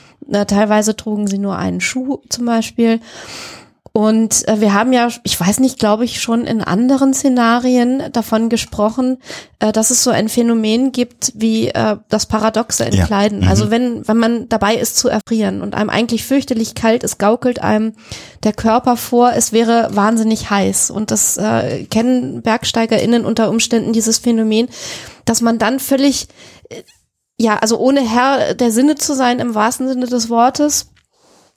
[0.46, 3.00] Teilweise trugen sie nur einen Schuh zum Beispiel.
[3.96, 8.48] Und äh, wir haben ja, ich weiß nicht, glaube ich, schon in anderen Szenarien davon
[8.48, 9.18] gesprochen,
[9.60, 13.42] äh, dass es so ein Phänomen gibt wie äh, das paradoxe Entkleiden.
[13.42, 13.48] mhm.
[13.48, 17.60] Also wenn, wenn man dabei ist zu erfrieren und einem eigentlich fürchterlich kalt ist, gaukelt
[17.62, 17.92] einem
[18.42, 20.90] der Körper vor, es wäre wahnsinnig heiß.
[20.90, 24.66] Und das äh, kennen BergsteigerInnen unter Umständen dieses Phänomen,
[25.24, 26.26] dass man dann völlig,
[26.68, 26.82] äh,
[27.38, 30.90] ja, also ohne Herr der Sinne zu sein im wahrsten Sinne des Wortes,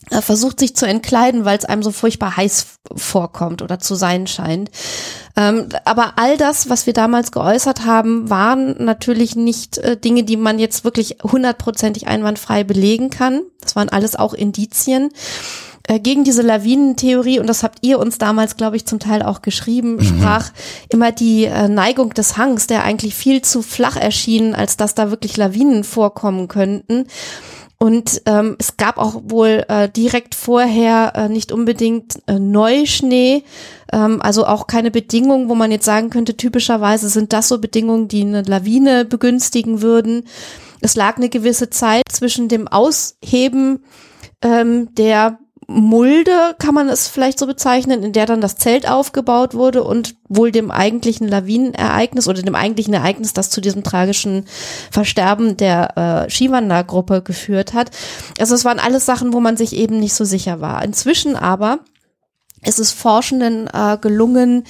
[0.09, 4.69] versucht sich zu entkleiden, weil es einem so furchtbar heiß vorkommt oder zu sein scheint.
[5.35, 10.37] Ähm, aber all das, was wir damals geäußert haben, waren natürlich nicht äh, Dinge, die
[10.37, 13.41] man jetzt wirklich hundertprozentig einwandfrei belegen kann.
[13.61, 15.09] Das waren alles auch Indizien.
[15.87, 19.41] Äh, Gegen diese Lawinentheorie, und das habt ihr uns damals, glaube ich, zum Teil auch
[19.41, 20.51] geschrieben, sprach
[20.89, 25.09] immer die äh, Neigung des Hangs, der eigentlich viel zu flach erschien, als dass da
[25.11, 27.07] wirklich Lawinen vorkommen könnten.
[27.79, 33.43] Und ähm, es gab auch wohl äh, direkt vorher äh, nicht unbedingt äh, Neuschnee,
[33.93, 38.07] ähm, also auch keine Bedingungen, wo man jetzt sagen könnte, typischerweise sind das so Bedingungen,
[38.07, 40.23] die eine Lawine begünstigen würden.
[40.81, 43.83] Es lag eine gewisse Zeit zwischen dem Ausheben
[44.41, 45.37] ähm, der
[45.69, 50.15] Mulde, kann man es vielleicht so bezeichnen, in der dann das Zelt aufgebaut wurde und
[50.29, 54.45] wohl dem eigentlichen Lawinenereignis oder dem eigentlichen Ereignis, das zu diesem tragischen
[54.91, 57.91] Versterben der äh, Skiwandergruppe geführt hat.
[58.39, 60.85] Also es waren alles Sachen, wo man sich eben nicht so sicher war.
[60.85, 61.79] Inzwischen aber
[62.63, 64.63] ist es Forschenden äh, gelungen,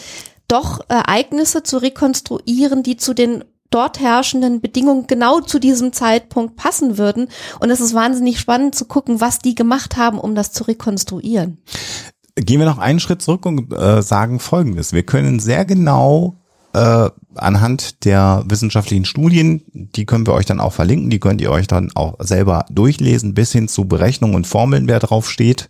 [0.48, 6.98] doch Ereignisse zu rekonstruieren, die zu den dort herrschenden Bedingungen genau zu diesem Zeitpunkt passen
[6.98, 7.28] würden.
[7.60, 11.64] Und es ist wahnsinnig spannend zu gucken, was die gemacht haben, um das zu rekonstruieren.
[12.36, 14.94] Gehen wir noch einen Schritt zurück und äh, sagen Folgendes.
[14.94, 16.38] Wir können sehr genau
[16.74, 21.52] äh, anhand der wissenschaftlichen Studien, die können wir euch dann auch verlinken, die könnt ihr
[21.52, 25.70] euch dann auch selber durchlesen, bis hin zu Berechnungen und Formeln, wer drauf steht.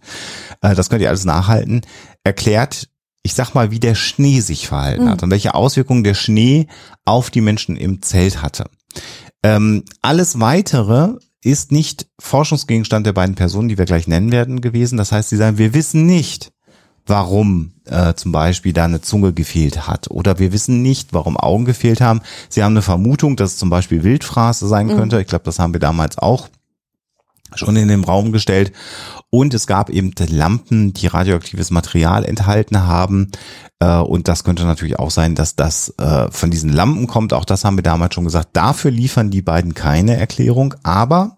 [0.61, 1.81] Äh, das könnt ihr alles nachhalten.
[2.23, 2.89] Erklärt,
[3.27, 6.67] ich sag mal, wie der Schnee sich verhalten hat und welche Auswirkungen der Schnee
[7.03, 8.69] auf die Menschen im Zelt hatte.
[9.43, 14.97] Ähm, alles weitere ist nicht Forschungsgegenstand der beiden Personen, die wir gleich nennen werden, gewesen.
[14.97, 16.53] Das heißt, sie sagen, wir wissen nicht,
[17.05, 20.09] warum äh, zum Beispiel da eine Zunge gefehlt hat.
[20.09, 22.21] Oder wir wissen nicht, warum Augen gefehlt haben.
[22.47, 25.19] Sie haben eine Vermutung, dass es zum Beispiel Wildfraß sein könnte.
[25.19, 26.47] Ich glaube, das haben wir damals auch
[27.55, 28.71] schon in den Raum gestellt.
[29.29, 33.29] Und es gab eben Lampen, die radioaktives Material enthalten haben.
[33.79, 37.33] Äh, Und das könnte natürlich auch sein, dass das äh, von diesen Lampen kommt.
[37.33, 38.49] Auch das haben wir damals schon gesagt.
[38.53, 40.75] Dafür liefern die beiden keine Erklärung.
[40.83, 41.37] Aber,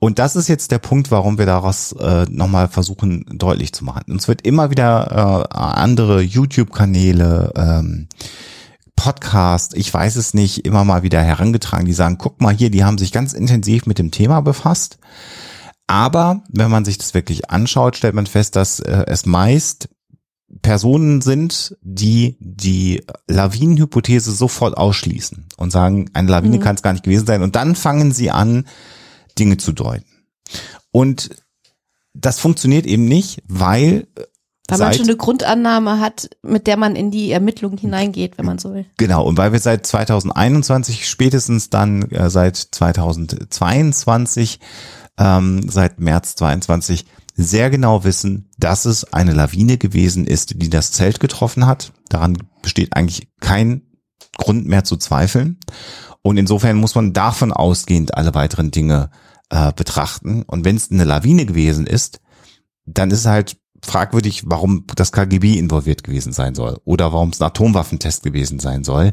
[0.00, 4.10] und das ist jetzt der Punkt, warum wir daraus äh, nochmal versuchen deutlich zu machen.
[4.10, 8.08] Uns wird immer wieder andere YouTube-Kanäle, ähm,
[9.02, 12.84] Podcast, ich weiß es nicht, immer mal wieder herangetragen, die sagen, guck mal hier, die
[12.84, 14.98] haben sich ganz intensiv mit dem Thema befasst.
[15.88, 19.88] Aber wenn man sich das wirklich anschaut, stellt man fest, dass äh, es meist
[20.62, 26.62] Personen sind, die die Lawinenhypothese sofort ausschließen und sagen, eine Lawine Mhm.
[26.62, 27.42] kann es gar nicht gewesen sein.
[27.42, 28.68] Und dann fangen sie an,
[29.36, 30.06] Dinge zu deuten.
[30.92, 31.30] Und
[32.14, 34.06] das funktioniert eben nicht, weil
[34.72, 38.46] Weil man seit- schon eine Grundannahme hat, mit der man in die Ermittlungen hineingeht, wenn
[38.46, 38.86] man so will.
[38.98, 44.60] Genau, und weil wir seit 2021 spätestens dann äh, seit 2022,
[45.18, 50.92] ähm, seit März 22 sehr genau wissen, dass es eine Lawine gewesen ist, die das
[50.92, 51.92] Zelt getroffen hat.
[52.08, 53.82] Daran besteht eigentlich kein
[54.36, 55.58] Grund mehr zu zweifeln.
[56.22, 59.10] Und insofern muss man davon ausgehend alle weiteren Dinge
[59.50, 60.42] äh, betrachten.
[60.46, 62.20] Und wenn es eine Lawine gewesen ist,
[62.84, 67.46] dann ist halt fragwürdig, warum das KGB involviert gewesen sein soll oder warum es ein
[67.46, 69.10] Atomwaffentest gewesen sein soll.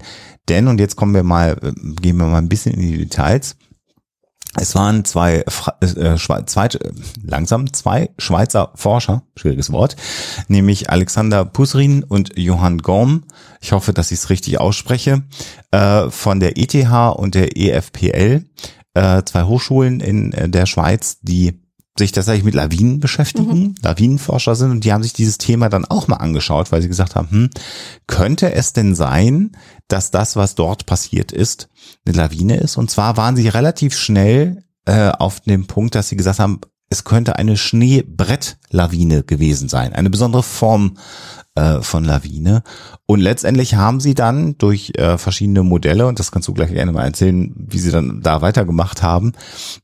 [0.48, 3.56] Denn, und jetzt kommen wir mal, äh, gehen wir mal ein bisschen in die Details.
[4.56, 5.38] Es waren zwei,
[5.82, 6.92] äh, Schwe- zwei äh,
[7.24, 9.96] langsam zwei Schweizer Forscher, schwieriges Wort,
[10.48, 13.26] nämlich Alexander Pusrin und Johann Gorm.
[13.62, 15.24] Ich hoffe, dass ich es richtig ausspreche,
[15.72, 16.76] äh, von der ETH
[17.16, 18.46] und der EFPL,
[18.96, 21.62] äh, zwei Hochschulen in äh, der Schweiz, die
[22.00, 26.08] sich tatsächlich mit Lawinen beschäftigen, Lawinenforscher sind und die haben sich dieses Thema dann auch
[26.08, 27.50] mal angeschaut, weil sie gesagt haben, hm,
[28.08, 29.52] könnte es denn sein,
[29.88, 31.70] dass das, was dort passiert ist,
[32.06, 32.78] eine Lawine ist?
[32.78, 37.04] Und zwar waren sie relativ schnell äh, auf dem Punkt, dass sie gesagt haben, es
[37.04, 40.98] könnte eine Schneebrettlawine gewesen sein, eine besondere Form
[41.60, 42.64] äh, von Lawine.
[43.06, 46.92] Und letztendlich haben sie dann durch äh, verschiedene Modelle, und das kannst du gleich gerne
[46.92, 49.34] mal erzählen, wie sie dann da weitergemacht haben,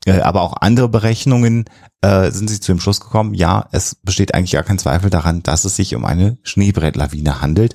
[0.05, 1.65] äh, aber auch andere Berechnungen,
[2.01, 5.43] äh, sind sie zu dem Schluss gekommen, ja, es besteht eigentlich gar kein Zweifel daran,
[5.43, 7.73] dass es sich um eine Schneebrettlawine handelt.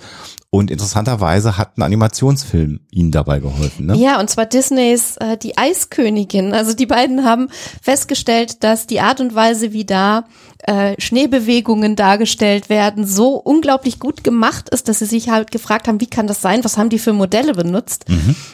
[0.52, 3.86] Und interessanterweise hat ein Animationsfilm ihnen dabei geholfen.
[3.86, 3.96] Ne?
[3.96, 6.52] Ja, und zwar Disneys äh, Die Eiskönigin.
[6.52, 7.48] Also die beiden haben
[7.80, 10.24] festgestellt, dass die Art und Weise, wie da
[10.66, 16.00] äh, Schneebewegungen dargestellt werden, so unglaublich gut gemacht ist, dass sie sich halt gefragt haben,
[16.00, 16.64] wie kann das sein?
[16.64, 18.04] Was haben die für Modelle benutzt?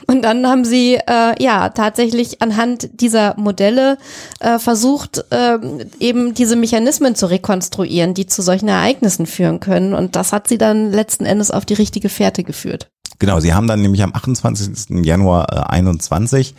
[0.06, 3.98] Und dann haben sie äh, ja tatsächlich anhand dieser Modelle
[4.40, 5.58] äh, versucht, äh,
[6.00, 9.94] eben diese Mechanismen zu rekonstruieren, die zu solchen Ereignissen führen können.
[9.94, 12.88] Und das hat sie dann letzten Endes auf die richtige Fährte geführt.
[13.18, 15.04] Genau, sie haben dann nämlich am 28.
[15.04, 16.54] Januar äh, 21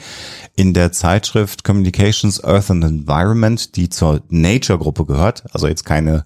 [0.55, 6.25] in der Zeitschrift Communications Earth and Environment, die zur Nature-Gruppe gehört, also jetzt keine,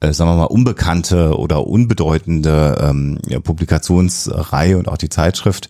[0.00, 5.68] äh, sagen wir mal, unbekannte oder unbedeutende ähm, Publikationsreihe und auch die Zeitschrift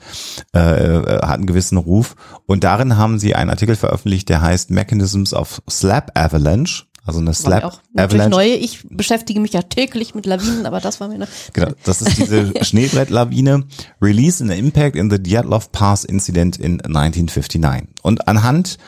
[0.54, 2.14] äh, äh, hat einen gewissen Ruf.
[2.46, 6.84] Und darin haben sie einen Artikel veröffentlicht, der heißt Mechanisms of Slab Avalanche.
[7.06, 8.30] Also eine mir auch natürlich Avalanche.
[8.30, 8.54] neue.
[8.56, 11.28] Ich beschäftige mich ja täglich mit Lawinen, aber das war mir eine.
[11.52, 13.64] Genau, das ist diese Schneebrettlawine.
[14.02, 17.88] Release and Impact in the Dyatlov Pass Incident in 1959.
[18.02, 18.78] Und anhand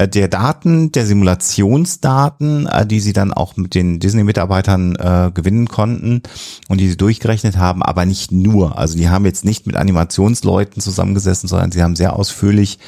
[0.00, 6.22] der Daten, der Simulationsdaten, äh, die sie dann auch mit den Disney-Mitarbeitern äh, gewinnen konnten
[6.68, 8.76] und die sie durchgerechnet haben, aber nicht nur.
[8.78, 12.78] Also die haben jetzt nicht mit Animationsleuten zusammengesessen, sondern sie haben sehr ausführlich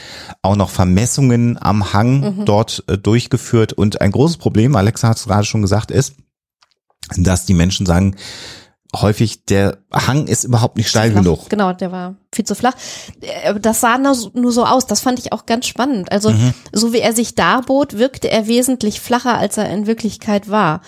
[0.42, 3.72] auch noch Vermessungen am Hang dort äh, durchgeführt.
[3.72, 6.14] Und ein großes Problem, Alexa hat es gerade schon gesagt, ist,
[7.16, 8.16] dass die Menschen sagen,
[8.94, 11.22] häufig der Hang ist überhaupt nicht steil flach.
[11.22, 11.48] genug.
[11.48, 12.74] Genau, der war viel zu flach.
[13.20, 14.86] Äh, Das sah nur so- aus.
[14.86, 16.12] Das fand ich auch ganz spannend.
[16.12, 16.54] Also, Mhm.
[16.72, 20.80] so wie er sich darbot, wirkte er wesentlich flacher, als er in Wirklichkeit war.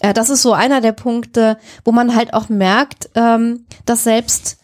[0.00, 4.58] Äh, Das ist so einer der Punkte, wo man halt auch merkt, ähm, dass selbst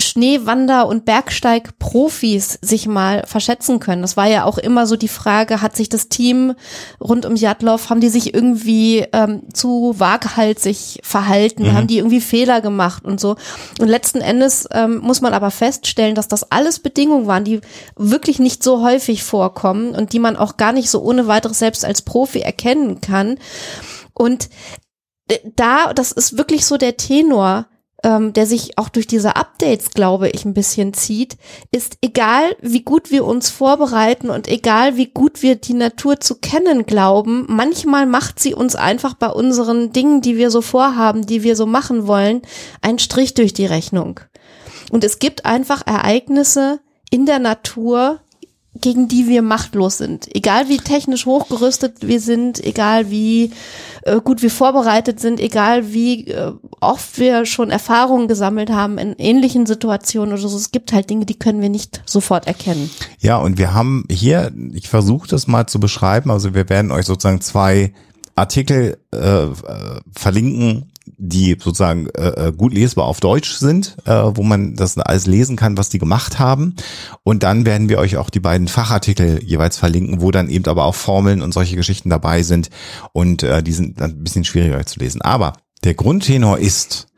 [0.00, 4.02] Schneewander- und Bergsteig-Profis sich mal verschätzen können.
[4.02, 6.54] Das war ja auch immer so die Frage, hat sich das Team
[7.00, 12.60] rund um Jadlov, haben die sich irgendwie ähm, zu waghalsig verhalten, haben die irgendwie Fehler
[12.60, 13.34] gemacht und so.
[13.80, 17.60] Und letzten Endes ähm, muss man aber feststellen, dass das alles Bedingungen waren, die
[17.96, 21.84] wirklich nicht so häufig vorkommen und die man auch gar nicht so ohne weiteres selbst
[21.84, 23.38] als Profi erkennen kann.
[24.14, 24.48] Und
[25.26, 27.66] äh, da, das ist wirklich so der Tenor,
[28.04, 31.36] ähm, der sich auch durch diese Updates, glaube ich, ein bisschen zieht,
[31.72, 36.36] ist egal, wie gut wir uns vorbereiten und egal, wie gut wir die Natur zu
[36.36, 41.42] kennen glauben, manchmal macht sie uns einfach bei unseren Dingen, die wir so vorhaben, die
[41.42, 42.42] wir so machen wollen,
[42.82, 44.20] einen Strich durch die Rechnung.
[44.90, 46.80] Und es gibt einfach Ereignisse
[47.10, 48.20] in der Natur,
[48.80, 50.34] gegen die wir machtlos sind.
[50.34, 53.52] Egal wie technisch hochgerüstet wir sind, egal wie
[54.02, 59.14] äh, gut wir vorbereitet sind, egal wie äh, oft wir schon Erfahrungen gesammelt haben in
[59.14, 60.56] ähnlichen Situationen oder so.
[60.56, 62.90] Es gibt halt Dinge, die können wir nicht sofort erkennen.
[63.20, 67.06] Ja, und wir haben hier, ich versuche das mal zu beschreiben, also wir werden euch
[67.06, 67.92] sozusagen zwei
[68.34, 69.52] Artikel äh, äh,
[70.16, 75.26] verlinken, die sozusagen äh, äh, gut lesbar auf Deutsch sind, äh, wo man das alles
[75.26, 76.76] lesen kann, was die gemacht haben.
[77.24, 80.84] Und dann werden wir euch auch die beiden Fachartikel jeweils verlinken, wo dann eben aber
[80.84, 82.70] auch Formeln und solche Geschichten dabei sind.
[83.12, 85.20] Und äh, die sind dann ein bisschen schwieriger zu lesen.
[85.20, 87.08] Aber der Grundtenor ist,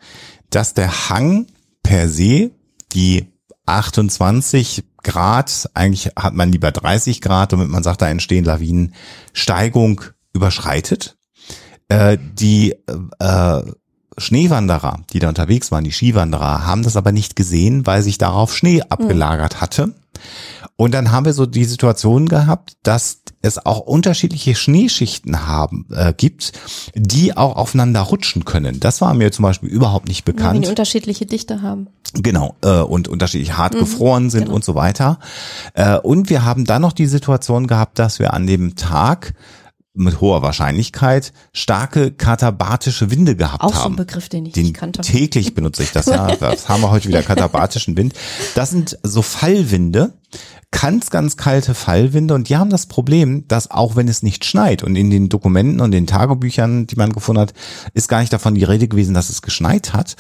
[0.49, 1.47] dass der Hang
[1.83, 2.53] per se
[2.93, 3.27] die
[3.67, 8.95] 28 Grad, eigentlich hat man lieber 30 Grad, damit man sagt, da entstehen Lawinen,
[9.33, 11.17] Steigung überschreitet.
[11.89, 12.75] Äh, die
[13.19, 13.63] äh,
[14.21, 18.57] Schneewanderer, die da unterwegs waren, die Skiwanderer, haben das aber nicht gesehen, weil sich darauf
[18.57, 19.95] Schnee abgelagert hatte.
[20.77, 26.13] Und dann haben wir so die Situation gehabt, dass es auch unterschiedliche Schneeschichten haben äh,
[26.15, 26.53] gibt,
[26.95, 28.81] die auch aufeinander rutschen können.
[28.81, 30.65] Das war mir zum Beispiel überhaupt nicht Ja, bekannt.
[30.65, 31.89] die unterschiedliche Dichte haben.
[32.15, 34.57] Genau, äh, und unterschiedlich hart gefroren sind genau.
[34.57, 35.19] und so weiter.
[35.75, 39.35] Äh, und wir haben dann noch die Situation gehabt, dass wir an dem Tag
[40.01, 43.95] mit hoher Wahrscheinlichkeit starke katabatische Winde gehabt Auch so haben.
[43.95, 45.03] ein Begriff, den ich Den nicht kannte.
[45.03, 46.35] täglich benutze ich das ja.
[46.41, 48.15] Das haben wir heute wieder katabatischen Wind.
[48.55, 50.13] Das sind so Fallwinde,
[50.71, 54.83] ganz, ganz kalte Fallwinde und die haben das Problem, dass auch wenn es nicht schneit
[54.83, 57.55] und in den Dokumenten und den Tagebüchern, die man gefunden hat,
[57.93, 60.17] ist gar nicht davon die Rede gewesen, dass es geschneit hat.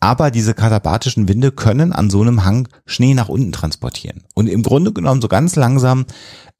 [0.00, 4.62] Aber diese katabatischen Winde können an so einem Hang Schnee nach unten transportieren und im
[4.62, 6.06] Grunde genommen so ganz langsam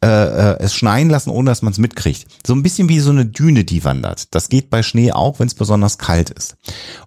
[0.02, 2.26] äh, äh, es schneien lassen, ohne dass man es mitkriegt.
[2.46, 4.34] So ein bisschen wie so eine Düne, die wandert.
[4.34, 6.56] Das geht bei Schnee auch, wenn es besonders kalt ist.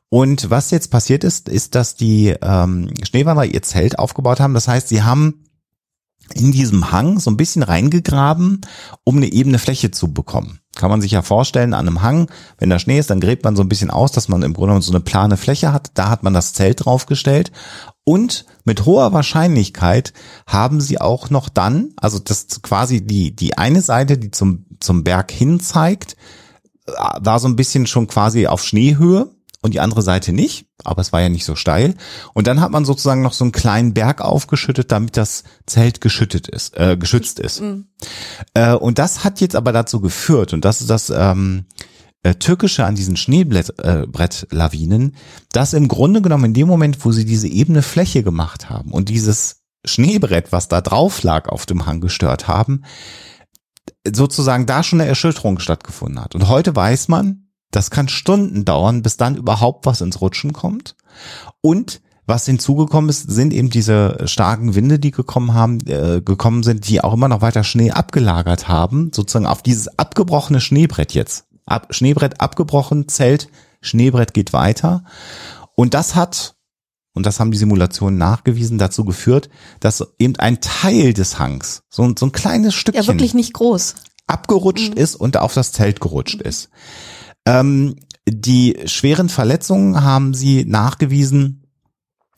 [0.09, 4.53] Und was jetzt passiert ist, ist, dass die ähm, Schneewanderer ihr Zelt aufgebaut haben.
[4.53, 5.42] Das heißt, sie haben
[6.35, 8.61] in diesem Hang so ein bisschen reingegraben,
[9.03, 10.59] um eine ebene Fläche zu bekommen.
[10.75, 13.55] Kann man sich ja vorstellen, an einem Hang, wenn da Schnee ist, dann gräbt man
[13.55, 15.91] so ein bisschen aus, dass man im Grunde genommen so eine plane Fläche hat.
[15.93, 17.51] Da hat man das Zelt draufgestellt.
[18.03, 20.13] Und mit hoher Wahrscheinlichkeit
[20.47, 25.03] haben sie auch noch dann, also das quasi die, die eine Seite, die zum, zum
[25.03, 26.17] Berg hin zeigt,
[26.85, 29.29] war so ein bisschen schon quasi auf Schneehöhe
[29.63, 31.95] und die andere Seite nicht, aber es war ja nicht so steil.
[32.33, 36.47] Und dann hat man sozusagen noch so einen kleinen Berg aufgeschüttet, damit das Zelt geschüttet
[36.49, 37.63] ist, äh, geschützt ist.
[38.53, 41.65] Äh, und das hat jetzt aber dazu geführt, und das ist das ähm,
[42.23, 45.17] äh, Tückische an diesen Schneebrettlawinen, äh,
[45.53, 49.07] dass im Grunde genommen in dem Moment, wo sie diese ebene Fläche gemacht haben und
[49.09, 52.83] dieses Schneebrett, was da drauf lag, auf dem Hang gestört haben,
[54.09, 56.35] sozusagen da schon eine Erschütterung stattgefunden hat.
[56.35, 57.42] Und heute weiß man,
[57.75, 60.95] das kann Stunden dauern, bis dann überhaupt was ins Rutschen kommt.
[61.61, 66.87] Und was hinzugekommen ist, sind eben diese starken Winde, die gekommen haben, äh, gekommen sind,
[66.87, 71.45] die auch immer noch weiter Schnee abgelagert haben, sozusagen auf dieses abgebrochene Schneebrett jetzt.
[71.65, 73.49] Ab, Schneebrett abgebrochen, Zelt,
[73.81, 75.03] Schneebrett geht weiter.
[75.75, 76.55] Und das hat,
[77.13, 79.49] und das haben die Simulationen nachgewiesen, dazu geführt,
[79.81, 83.53] dass eben ein Teil des Hangs, so, ein- so ein kleines Stückchen Ja, wirklich nicht
[83.53, 83.95] groß.
[84.27, 86.69] abgerutscht ist und auf das Zelt gerutscht ist.
[87.45, 87.95] Ähm,
[88.27, 91.63] die schweren Verletzungen haben sie nachgewiesen,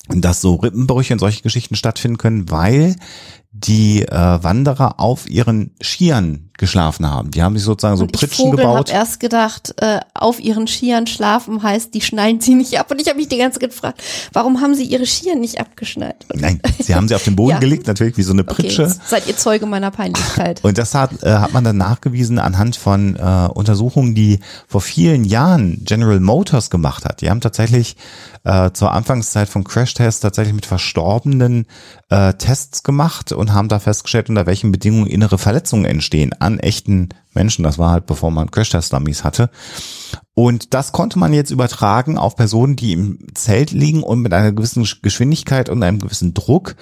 [0.07, 2.95] dass so Rippenbrüche und solche Geschichten stattfinden können, weil
[3.57, 4.09] die äh,
[4.43, 7.31] Wanderer auf ihren Skiern geschlafen haben.
[7.31, 8.89] Die haben sich sozusagen so und ich Pritschen Vogel gebaut.
[8.89, 12.91] habe erst gedacht, äh, auf ihren Skiern schlafen heißt, die schnallen sie nicht ab.
[12.91, 14.01] Und ich habe mich die ganze Zeit gefragt,
[14.33, 16.25] warum haben sie ihre Skier nicht abgeschnallt?
[16.33, 17.59] Nein, sie haben sie auf den Boden Ja.
[17.59, 18.83] gelegt, natürlich wie so eine okay, Pritsche.
[18.83, 20.61] jetzt seid ihr Zeuge meiner Peinlichkeit.
[20.63, 25.23] Und das hat, äh, hat man dann nachgewiesen anhand von äh, Untersuchungen, die vor vielen
[25.23, 27.21] Jahren General Motors gemacht hat.
[27.21, 27.95] Die haben tatsächlich
[28.43, 31.65] äh, zur Anfangszeit von Crashtests tatsächlich mit Verstorbenen
[32.09, 37.09] äh, Tests gemacht und haben da festgestellt, unter welchen Bedingungen innere Verletzungen entstehen an echten
[37.33, 37.63] Menschen.
[37.63, 39.49] Das war halt, bevor man Crashtest-Dummies hatte.
[40.33, 44.51] Und das konnte man jetzt übertragen auf Personen, die im Zelt liegen und mit einer
[44.51, 46.75] gewissen Geschwindigkeit und einem gewissen Druck,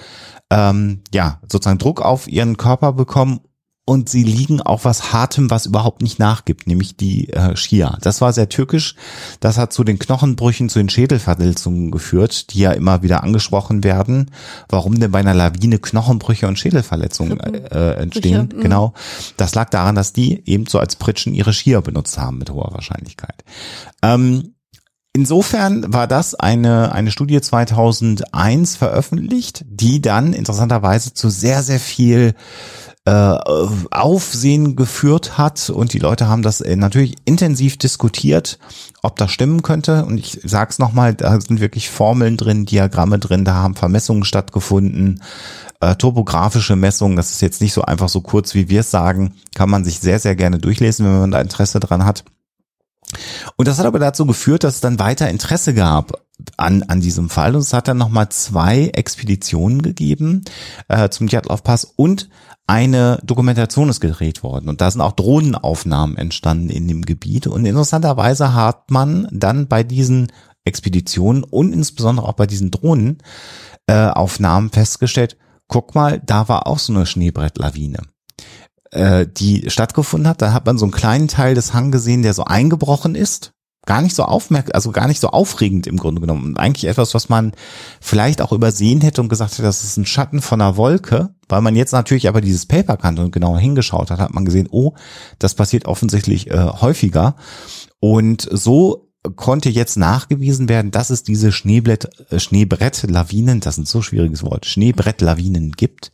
[0.50, 3.40] ähm, ja, sozusagen Druck auf ihren Körper bekommen
[3.86, 7.98] und sie liegen auf was Hartem, was überhaupt nicht nachgibt, nämlich die äh, Skier.
[8.00, 8.96] Das war sehr türkisch.
[9.40, 14.30] Das hat zu den Knochenbrüchen, zu den Schädelverletzungen geführt, die ja immer wieder angesprochen werden.
[14.70, 18.48] Warum denn bei einer Lawine Knochenbrüche und Schädelverletzungen äh, entstehen?
[18.48, 18.62] Brüche, mhm.
[18.62, 18.94] Genau.
[19.36, 22.72] Das lag daran, dass die eben so als Pritschen ihre Skier benutzt haben mit hoher
[22.72, 23.44] Wahrscheinlichkeit.
[24.02, 24.54] Ähm,
[25.16, 32.34] Insofern war das eine, eine Studie 2001 veröffentlicht, die dann interessanterweise zu sehr, sehr viel
[33.06, 33.10] äh,
[33.90, 38.58] Aufsehen geführt hat und die Leute haben das äh, natürlich intensiv diskutiert,
[39.02, 40.06] ob das stimmen könnte.
[40.06, 45.22] Und ich sag's nochmal, da sind wirklich Formeln drin, Diagramme drin, da haben Vermessungen stattgefunden,
[45.80, 47.16] äh, topografische Messungen.
[47.16, 50.00] Das ist jetzt nicht so einfach so kurz, wie wir es sagen, kann man sich
[50.00, 52.24] sehr, sehr gerne durchlesen, wenn man da Interesse dran hat.
[53.56, 56.23] Und das hat aber dazu geführt, dass es dann weiter Interesse gab
[56.56, 57.54] an, an diesem Fall.
[57.54, 60.44] Und es hat dann nochmal zwei Expeditionen gegeben
[60.88, 62.28] äh, zum Djatlov-Pass und
[62.66, 64.68] eine Dokumentation ist gedreht worden.
[64.68, 67.46] Und da sind auch Drohnenaufnahmen entstanden in dem Gebiet.
[67.46, 70.32] Und interessanterweise hat man dann bei diesen
[70.64, 75.36] Expeditionen und insbesondere auch bei diesen Drohnenaufnahmen äh, festgestellt,
[75.68, 77.98] guck mal, da war auch so eine Schneebrettlawine
[78.94, 80.40] äh, die stattgefunden hat.
[80.40, 83.52] Da hat man so einen kleinen Teil des Hang gesehen, der so eingebrochen ist.
[83.86, 86.44] Gar nicht so aufmerk, also gar nicht so aufregend im Grunde genommen.
[86.44, 87.52] Und eigentlich etwas, was man
[88.00, 91.60] vielleicht auch übersehen hätte und gesagt hätte, das ist ein Schatten von einer Wolke, weil
[91.60, 94.94] man jetzt natürlich aber dieses Paper kannte und genauer hingeschaut hat, hat man gesehen, oh,
[95.38, 97.36] das passiert offensichtlich äh, häufiger.
[98.00, 103.86] Und so konnte jetzt nachgewiesen werden, dass es diese Schneebrett, äh, Schneebrettlawinen, das ist ein
[103.86, 106.12] so schwieriges Wort, Schneebrettlawinen gibt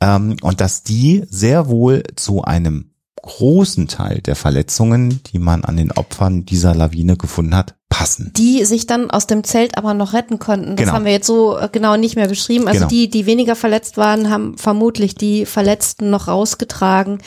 [0.00, 2.92] ähm, und dass die sehr wohl zu einem
[3.26, 8.32] großen Teil der Verletzungen, die man an den Opfern dieser Lawine gefunden hat, passen.
[8.36, 10.76] Die sich dann aus dem Zelt aber noch retten konnten.
[10.76, 10.92] Das Genau.
[10.96, 12.66] haben wir jetzt so äh, genau nicht mehr beschrieben.
[12.66, 12.88] Also Genau.
[12.88, 17.18] die, die weniger verletzt waren, haben vermutlich die Verletzten noch rausgetragen.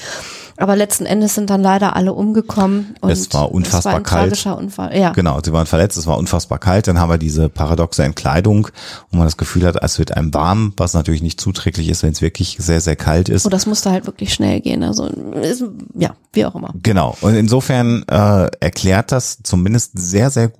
[0.57, 2.93] Aber letzten Endes sind dann leider alle umgekommen.
[2.99, 4.23] Und Es war unfassbar es war ein kalt.
[4.23, 4.97] tragischer Unfall.
[4.97, 5.11] Ja.
[5.13, 8.67] Genau, sie waren verletzt, es war unfassbar kalt, dann haben wir diese paradoxe Entkleidung,
[9.09, 12.11] wo man das Gefühl hat, es wird einem warm, was natürlich nicht zuträglich ist, wenn
[12.11, 13.45] es wirklich sehr, sehr kalt ist.
[13.45, 14.83] Oh, das musste halt wirklich schnell gehen.
[14.83, 15.63] Also ist,
[15.97, 16.73] ja, wie auch immer.
[16.83, 17.15] Genau.
[17.21, 20.58] Und insofern äh, erklärt das zumindest sehr, sehr gut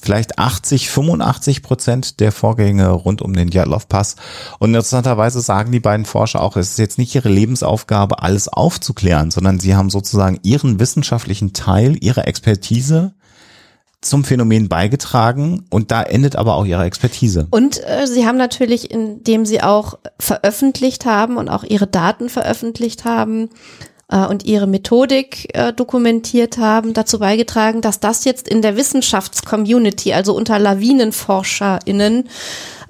[0.00, 4.16] vielleicht 80, 85 Prozent der Vorgänge rund um den Djatlov Pass.
[4.58, 9.30] Und interessanterweise sagen die beiden Forscher auch, es ist jetzt nicht ihre Lebensaufgabe, alles aufzuklären,
[9.30, 13.14] sondern sie haben sozusagen ihren wissenschaftlichen Teil, ihre Expertise
[14.00, 17.48] zum Phänomen beigetragen und da endet aber auch ihre Expertise.
[17.50, 23.04] Und äh, sie haben natürlich, indem sie auch veröffentlicht haben und auch ihre Daten veröffentlicht
[23.04, 23.50] haben
[24.10, 30.12] äh, und ihre Methodik äh, dokumentiert haben, dazu beigetragen, dass das jetzt in der Wissenschaftscommunity,
[30.12, 32.28] also unter LawinenforscherInnen,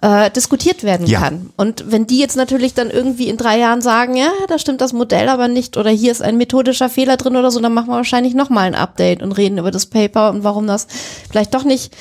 [0.01, 1.21] äh, diskutiert werden Ja.
[1.21, 1.51] kann.
[1.57, 4.93] Und wenn die jetzt natürlich dann irgendwie in drei Jahren sagen, ja, da stimmt das
[4.93, 7.97] Modell aber nicht oder hier ist ein methodischer Fehler drin oder so, dann machen wir
[7.97, 10.87] wahrscheinlich nochmal ein Update und reden über das Paper und warum das
[11.29, 11.93] vielleicht doch nicht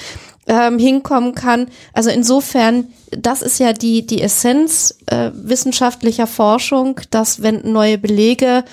[0.47, 1.67] ähm, hinkommen kann.
[1.93, 8.63] Also insofern, das ist ja die, die Essenz äh, wissenschaftlicher Forschung, dass wenn neue Belege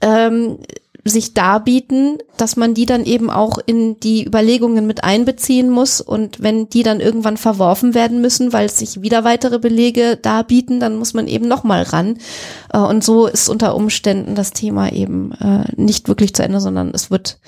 [0.00, 0.58] ähm,
[1.06, 6.42] sich darbieten, dass man die dann eben auch in die Überlegungen mit einbeziehen muss und
[6.42, 11.12] wenn die dann irgendwann verworfen werden müssen, weil sich wieder weitere Belege darbieten, dann muss
[11.12, 12.18] man eben nochmal ran.
[12.72, 16.90] Äh, und so ist unter Umständen das Thema eben äh, nicht wirklich zu Ende, sondern
[16.94, 17.38] es wird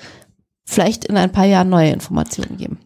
[0.63, 2.77] vielleicht in ein paar Jahren neue Informationen geben.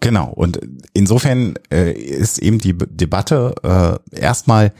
[0.00, 0.30] Genau.
[0.30, 0.60] Und
[0.92, 4.72] insofern äh, ist eben die Debatte äh, erstmal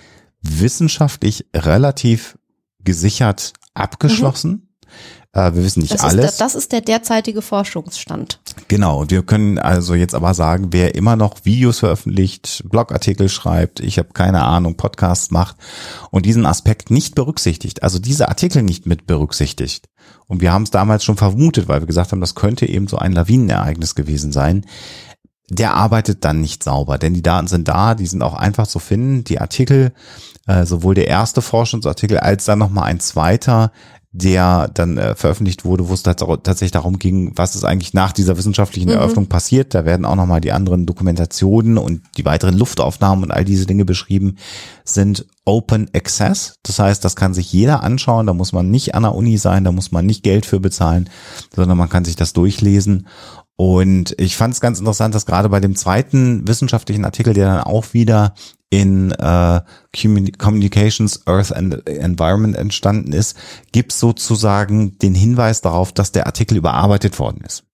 [0.43, 2.39] wissenschaftlich relativ
[2.83, 4.69] gesichert abgeschlossen.
[5.33, 6.25] Äh, wir wissen nicht Das alles.
[6.33, 8.41] ist, der, das ist der derzeitige Forschungsstand.
[8.69, 13.79] Genau, und wir können also jetzt aber sagen, wer immer noch Videos veröffentlicht, Blogartikel schreibt,
[13.81, 15.57] ich habe keine Ahnung, Podcasts macht
[16.11, 19.89] und diesen Aspekt nicht berücksichtigt, also diese Artikel nicht mit berücksichtigt.
[20.27, 22.99] Und wir haben es damals schon vermutet, weil wir gesagt haben, das könnte eben so
[22.99, 24.65] ein Lawinenereignis gewesen sein.
[25.51, 28.79] Der arbeitet dann nicht sauber, denn die Daten sind da, die sind auch einfach zu
[28.79, 29.25] finden.
[29.25, 29.93] Die Artikel,
[30.47, 33.73] äh, sowohl der erste Forschungsartikel als dann nochmal ein zweiter,
[34.13, 38.13] der dann äh, veröffentlicht wurde, wo es tats tatsächlich darum ging, was ist eigentlich nach
[38.13, 39.73] dieser wissenschaftlichen Eröffnung passiert.
[39.73, 43.85] Da werden auch nochmal die anderen Dokumentationen und die weiteren Luftaufnahmen und all diese Dinge
[43.85, 44.37] beschrieben,
[44.85, 46.55] sind Open Access.
[46.65, 48.27] Das heißt, das kann sich jeder anschauen.
[48.27, 51.09] Da muss man nicht an der Uni sein, da muss man nicht Geld für bezahlen,
[51.55, 53.07] sondern man kann sich das durchlesen.
[53.61, 57.61] Und ich fand es ganz interessant, dass gerade bei dem zweiten wissenschaftlichen Artikel, der dann
[57.61, 58.33] auch wieder
[58.71, 59.61] in äh,
[59.95, 63.37] Communi- Communications Earth and Environment entstanden ist,
[63.71, 67.65] gibt sozusagen den Hinweis darauf, dass der Artikel überarbeitet worden ist.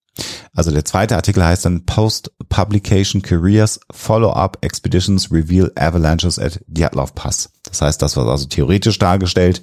[0.52, 7.50] Also der zweite Artikel heißt dann Post-Publication Careers Follow-up Expeditions Reveal Avalanches at Dyatlov Pass.
[7.62, 9.62] Das heißt, das, was also theoretisch dargestellt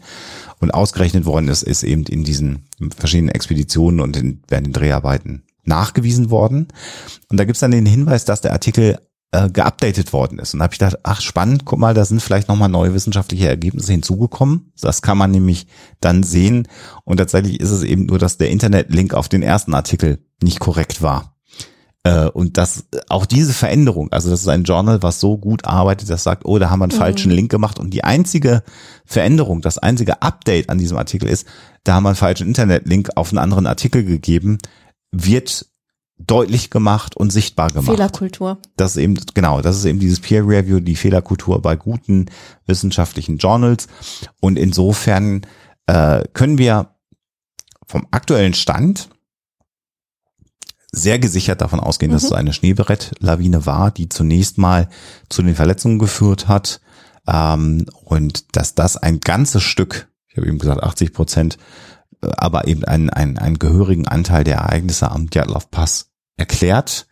[0.61, 5.43] und ausgerechnet worden ist, ist eben in diesen verschiedenen Expeditionen und in, während den Dreharbeiten
[5.63, 6.67] nachgewiesen worden.
[7.29, 8.99] Und da gibt's dann den Hinweis, dass der Artikel
[9.31, 10.53] äh, geupdatet worden ist.
[10.53, 13.47] Und da habe ich gedacht, ach spannend, guck mal, da sind vielleicht nochmal neue wissenschaftliche
[13.47, 14.71] Ergebnisse hinzugekommen.
[14.79, 15.67] Das kann man nämlich
[16.01, 16.67] dann sehen.
[17.03, 21.01] Und tatsächlich ist es eben nur, dass der Internetlink auf den ersten Artikel nicht korrekt
[21.01, 21.33] war.
[22.03, 26.09] Äh, Und dass auch diese Veränderung, also das ist ein Journal, was so gut arbeitet,
[26.09, 27.79] das sagt, oh, da haben wir einen falschen Link gemacht.
[27.79, 28.61] Und die einzige
[29.05, 31.47] Veränderung, das einzige Update an diesem Artikel ist,
[31.85, 34.57] da haben wir einen falschen Internetlink auf einen anderen Artikel gegeben,
[35.13, 35.67] wird
[36.17, 37.91] deutlich gemacht und sichtbar gemacht.
[37.91, 38.57] Fehlerkultur.
[38.75, 42.27] Das ist eben, genau, das ist eben dieses Peer Review, die Fehlerkultur bei guten
[42.65, 43.87] wissenschaftlichen Journals.
[44.39, 45.45] Und insofern
[45.87, 46.95] äh, können wir
[47.87, 49.09] vom aktuellen Stand
[50.91, 54.89] sehr gesichert davon ausgehen, dass es eine Schneebrettlawine war, die zunächst mal
[55.27, 56.81] zu den Verletzungen geführt hat.
[57.27, 61.57] Ähm, und dass das ein ganzes Stück, ich habe eben gesagt 80 Prozent,
[62.37, 67.07] aber eben einen, einen, einen gehörigen Anteil der Ereignisse am Djatlov Pass erklärt.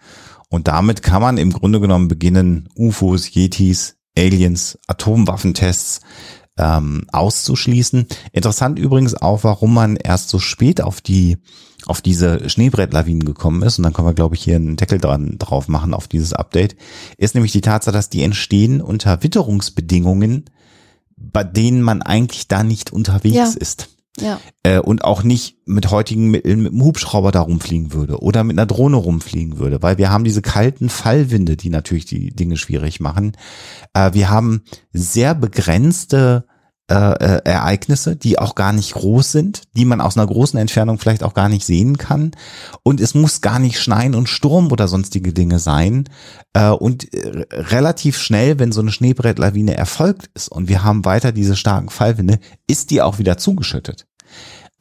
[0.50, 6.02] Und damit kann man im Grunde genommen beginnen, UFOs, Yetis, Aliens, Atomwaffentests
[6.58, 8.08] ähm, auszuschließen.
[8.34, 11.38] Interessant übrigens auch, warum man erst so spät auf die
[11.88, 15.38] auf diese Schneebrettlawinen gekommen ist, und dann können wir, glaube ich, hier einen Deckel dran
[15.40, 16.76] drauf machen auf dieses Update,
[17.18, 20.46] ist nämlich die Tatsache, dass die entstehen unter Witterungsbedingungen,
[21.18, 23.52] bei denen man eigentlich da nicht unterwegs Ja.
[23.58, 23.91] ist.
[24.20, 24.40] Ja.
[24.64, 28.58] Äh, und auch nicht mit heutigen Mitteln mit einem Hubschrauber da rumfliegen würde oder mit
[28.58, 33.00] einer Drohne rumfliegen würde, weil wir haben diese kalten Fallwinde, die natürlich die Dinge schwierig
[33.00, 33.34] machen.
[33.94, 36.46] Äh, wir haben sehr begrenzte
[36.92, 40.98] äh, äh, Ereignisse, die auch gar nicht groß sind, die man aus einer großen Entfernung
[40.98, 42.32] vielleicht auch gar nicht sehen kann.
[42.84, 46.10] Und es muss gar nicht schneien und Sturm oder sonstige Dinge sein.
[46.52, 51.32] Äh, und äh, relativ schnell, wenn so eine Schneebrettlawine erfolgt ist und wir haben weiter
[51.32, 54.06] diese starken Fallwinde, ist die auch wieder zugeschüttet.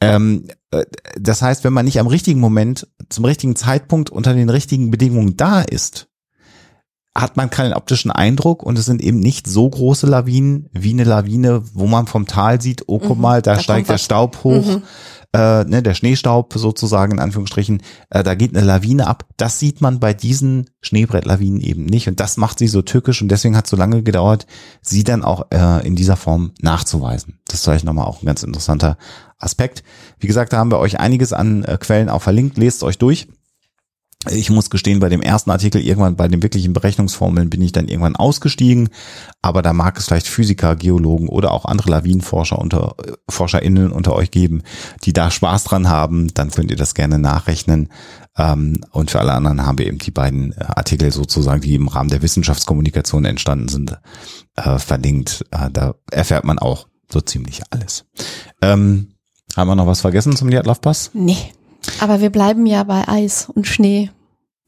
[0.01, 0.83] Ähm, äh,
[1.17, 5.37] das heißt, wenn man nicht am richtigen Moment, zum richtigen Zeitpunkt unter den richtigen Bedingungen
[5.37, 6.09] da ist,
[7.13, 11.03] hat man keinen optischen Eindruck und es sind eben nicht so große Lawinen wie eine
[11.03, 13.97] Lawine, wo man vom Tal sieht, oh guck Mhm, mal, da, da steigt der.
[13.97, 14.83] Staub hoch, Mhm.
[15.33, 17.81] äh, ne, der Schneestaub sozusagen in Anführungsstrichen,
[18.11, 19.25] äh, da geht eine Lawine ab.
[19.35, 23.27] Das sieht man bei diesen Schneebrettlawinen eben nicht und das macht sie so tückisch und
[23.27, 24.47] deswegen hat es so lange gedauert,
[24.81, 27.39] sie dann auch äh, in dieser Form nachzuweisen.
[27.45, 28.97] Das ist vielleicht nochmal auch ein ganz interessanter
[29.37, 29.83] Aspekt.
[30.19, 33.27] Wie gesagt, da haben wir euch einiges an äh, Quellen auch verlinkt, lest euch durch.
[34.29, 37.87] Ich muss gestehen, bei dem ersten Artikel, irgendwann bei den wirklichen Berechnungsformeln bin ich dann
[37.87, 38.89] irgendwann ausgestiegen.
[39.41, 44.13] Aber da mag es vielleicht Physiker, Geologen oder auch andere Lawinenforscher unter, äh, ForscherInnen unter
[44.13, 44.61] euch geben,
[45.03, 46.31] die da Spaß dran haben.
[46.35, 47.89] Dann könnt ihr das gerne nachrechnen.
[48.37, 51.87] Ähm, und für alle anderen haben wir eben die beiden äh, Artikel sozusagen, die im
[51.87, 53.97] Rahmen der Wissenschaftskommunikation entstanden sind,
[54.55, 55.45] äh, verlinkt.
[55.49, 58.05] Da erfährt man auch so ziemlich alles.
[58.61, 59.13] Ähm,
[59.57, 61.09] haben wir noch was vergessen zum Diatlovpass?
[61.13, 61.53] Nee.
[61.99, 64.11] Aber wir bleiben ja bei Eis und Schnee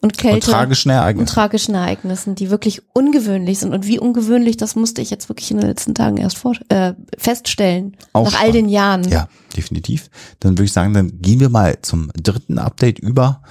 [0.02, 0.36] und Kälte.
[0.48, 1.34] Und tragischen und Ereignissen.
[1.34, 3.74] tragischen Ereignissen, die wirklich ungewöhnlich sind.
[3.74, 6.94] Und wie ungewöhnlich, das musste ich jetzt wirklich in den letzten Tagen erst vor, äh,
[7.18, 7.96] feststellen.
[8.12, 9.08] Auch nach all den Jahren.
[9.10, 10.10] Ja, definitiv.
[10.42, 13.42] Dann würde ich sagen, dann gehen wir mal zum dritten Update über.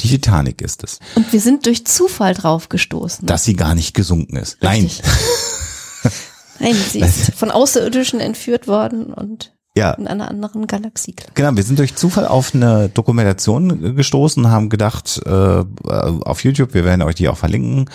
[0.00, 3.26] Die Titanic ist es, Und wir sind durch Zufall drauf gestoßen.
[3.26, 4.56] dass sie gar nicht gesunken ist.
[4.62, 5.04] Nein, Richtig.
[6.60, 11.14] Nein, sie ist von Außerirdischen entführt worden und ja, in einer anderen Galaxie.
[11.34, 11.54] genau.
[11.54, 17.02] Wir sind durch Zufall auf eine Dokumentation gestoßen, haben gedacht, äh, auf YouTube, wir werden
[17.02, 17.88] euch die auch verlinken,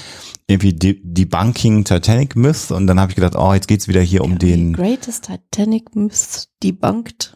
[0.47, 2.71] irgendwie De Debunking Titanic Myth.
[2.71, 6.47] Und dann habe ich gedacht, oh, jetzt geht's wieder hier um den, Greatest Titanic Myth
[6.61, 7.36] Debunked.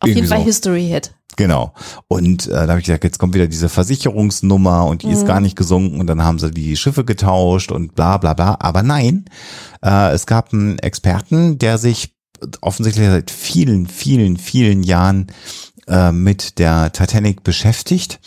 [0.00, 0.44] Auf jeden Fall so.
[0.44, 1.14] History Hit.
[1.36, 1.72] Genau.
[2.08, 5.26] Und äh, da habe ich gesagt, jetzt kommt wieder diese Versicherungsnummer und die ist Mhm.
[5.26, 8.56] gar nicht gesunken und dann haben sie die Schiffe getauscht und bla bla bla.
[8.58, 9.26] Aber nein,
[9.84, 12.15] äh, es gab einen Experten, der sich
[12.60, 15.28] offensichtlich seit vielen, vielen, vielen Jahren
[15.88, 18.20] äh, mit der Titanic beschäftigt.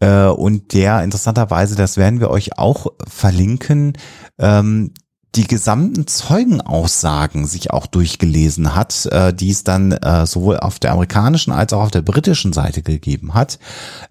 [0.00, 3.94] Äh, und der interessanterweise, das werden wir euch auch verlinken,
[4.38, 4.92] ähm,
[5.34, 10.92] die gesamten Zeugenaussagen sich auch durchgelesen hat, äh, die es dann äh, sowohl auf der
[10.92, 13.58] amerikanischen als auch auf der britischen Seite gegeben hat.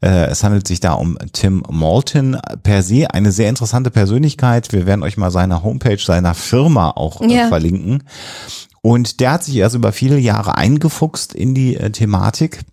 [0.02, 4.72] Äh, es handelt sich da um Tim Malton, per se eine sehr interessante Persönlichkeit.
[4.74, 7.48] Wir werden euch mal seine Homepage seiner Firma auch äh, Ja.
[7.50, 8.04] verlinken.
[8.82, 12.64] Und der hat sich also über viele Jahre eingefuchst in die äh, Thematik.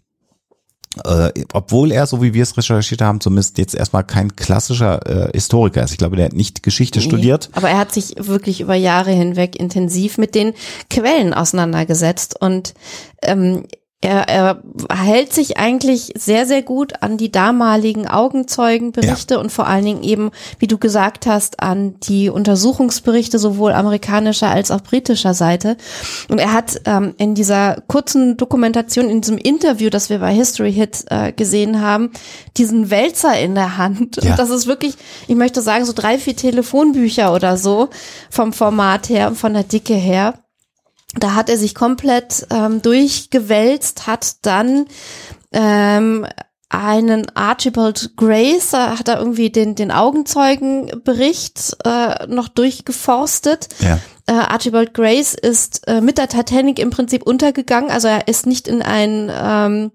[1.05, 5.31] Äh, obwohl er, so wie wir es recherchiert haben, zumindest jetzt erstmal kein klassischer äh,
[5.33, 5.93] Historiker ist.
[5.93, 7.51] Ich glaube, der hat nicht Geschichte studiert.
[7.53, 10.55] Aber er hat sich wirklich über Jahre hinweg intensiv mit den
[10.89, 12.75] Quellen auseinandergesetzt und
[13.23, 13.67] ähm,
[14.01, 14.63] er, er
[14.95, 20.31] hält sich eigentlich sehr, sehr gut an die damaligen Augenzeugenberichte und vor allen Dingen eben,
[20.61, 25.77] wie du gesagt hast, an die Untersuchungsberichte sowohl amerikanischer als auch britischer Seite.
[26.29, 30.73] Und er hat ähm, in dieser kurzen Dokumentation, in diesem Interview, das wir bei History
[30.73, 32.13] Hit äh, gesehen haben,
[32.57, 34.23] diesen Wälzer in der Hand.
[34.23, 34.31] Ja.
[34.31, 34.95] Und das ist wirklich,
[35.27, 37.89] ich möchte sagen, so drei, vier Telefonbücher oder so
[38.31, 40.35] vom Format her, von der Dicke her.
[41.21, 44.87] Da hat er sich komplett ähm, durchgewälzt, hat dann
[45.53, 46.27] ähm,
[46.69, 53.69] einen Archibald Grace, äh, hat er irgendwie den, den Augenzeugenbericht äh, noch durchgeforstet.
[53.81, 53.99] Ja.
[54.27, 58.69] Äh, Archibald Grace ist äh, mit der Titanic im Prinzip untergegangen, also er ist nicht
[58.69, 59.93] in ein ähm,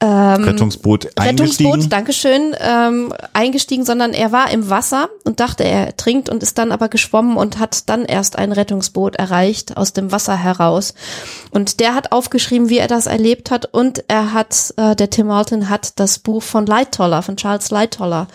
[0.00, 1.70] ähm, Rettungsboot eingestiegen.
[1.70, 6.56] Rettungsboot, Dankeschön, ähm, eingestiegen, sondern er war im Wasser und dachte, er trinkt und ist
[6.58, 10.94] dann aber geschwommen und hat dann erst ein Rettungsboot erreicht aus dem Wasser heraus.
[11.50, 15.26] Und der hat aufgeschrieben, wie er das erlebt hat und er hat, äh, der Tim
[15.26, 18.28] Martin hat das Buch von Lightoller, von Charles Lightoller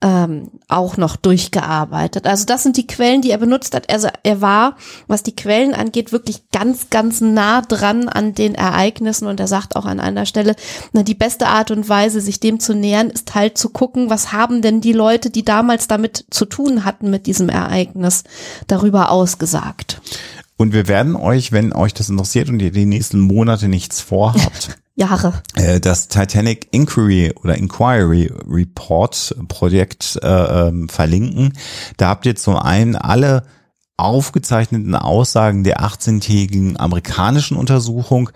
[0.00, 2.26] ähm, auch noch durchgearbeitet.
[2.26, 3.90] Also das sind die Quellen, die er benutzt hat.
[3.90, 4.76] Also er war,
[5.08, 9.74] was die Quellen angeht, wirklich ganz, ganz nah dran an den Ereignissen und er sagt
[9.74, 10.54] auch an einer Stelle,
[10.92, 14.32] na, die beste Art und Weise, sich dem zu nähern, ist halt zu gucken, was
[14.32, 18.22] haben denn die Leute, die damals damit zu tun hatten mit diesem Ereignis,
[18.68, 20.00] darüber ausgesagt.
[20.56, 24.76] Und wir werden euch, wenn euch das interessiert und ihr die nächsten Monate nichts vorhabt,
[24.98, 25.32] Jahre.
[25.54, 31.52] äh, das Titanic Inquiry oder Inquiry Report Projekt äh, ähm, verlinken.
[31.96, 33.44] Da habt ihr zum einen alle
[33.96, 38.30] aufgezeichneten Aussagen der 18-tägigen amerikanischen Untersuchung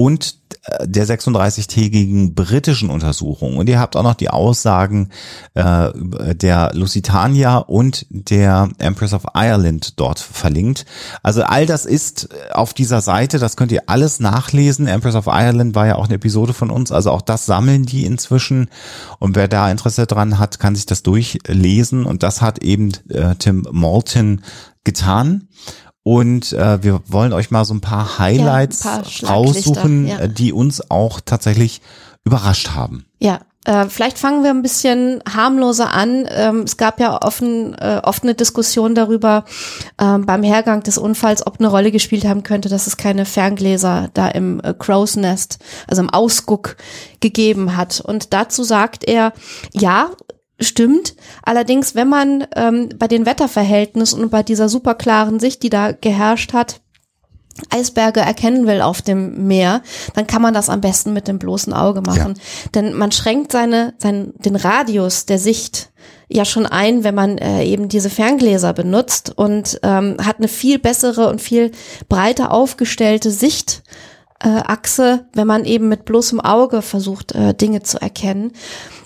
[0.00, 3.56] und äh, der 36-tägigen britischen Untersuchung.
[3.56, 5.10] Und ihr habt auch noch die Aussagen
[5.54, 5.90] äh,
[6.36, 10.86] der Lusitania und der Empress of Ireland dort verlinkt.
[11.24, 14.86] Also all das ist auf dieser Seite, das könnt ihr alles nachlesen.
[14.86, 18.04] Empress of Ireland war ja auch eine Episode von uns, also auch das sammeln die
[18.04, 18.70] inzwischen.
[19.18, 22.06] Und wer da Interesse dran hat, kann sich das durchlesen.
[22.06, 24.42] Und das hat eben äh, Tim Moulton
[24.84, 25.48] getan.
[26.02, 30.18] Und äh, wir wollen euch mal so ein paar Highlights Ja, ein paar raussuchen, ja.
[30.20, 31.82] äh, die uns auch tatsächlich
[32.24, 33.04] überrascht haben.
[33.18, 36.26] Ja, äh, vielleicht fangen wir ein bisschen harmloser an.
[36.30, 39.44] Ähm, es gab ja offen, äh, oft eine Diskussion darüber
[40.00, 44.08] ähm, beim Hergang des Unfalls, ob eine Rolle gespielt haben könnte, dass es keine Ferngläser
[44.14, 46.76] da im äh, Crow's Nest, also im Ausguck
[47.20, 48.00] gegeben hat.
[48.00, 49.34] Und dazu sagt er,
[49.74, 50.12] ja,
[50.60, 51.14] Stimmt.
[51.42, 56.52] Allerdings, wenn man ähm, bei den Wetterverhältnissen und bei dieser superklaren Sicht, die da geherrscht
[56.52, 56.80] hat,
[57.70, 59.82] Eisberge erkennen will auf dem Meer,
[60.14, 62.38] dann kann man das am besten mit dem bloßen Auge machen.
[62.74, 65.90] Denn man schränkt seine, seinen, den Radius der Sicht
[66.28, 70.78] ja schon ein, wenn man äh, eben diese Ferngläser benutzt und ähm, hat eine viel
[70.78, 71.72] bessere und viel
[72.08, 73.82] breiter aufgestellte Sicht
[74.40, 78.52] äh, Achse, wenn man eben mit bloßem Auge versucht, äh, Dinge zu erkennen.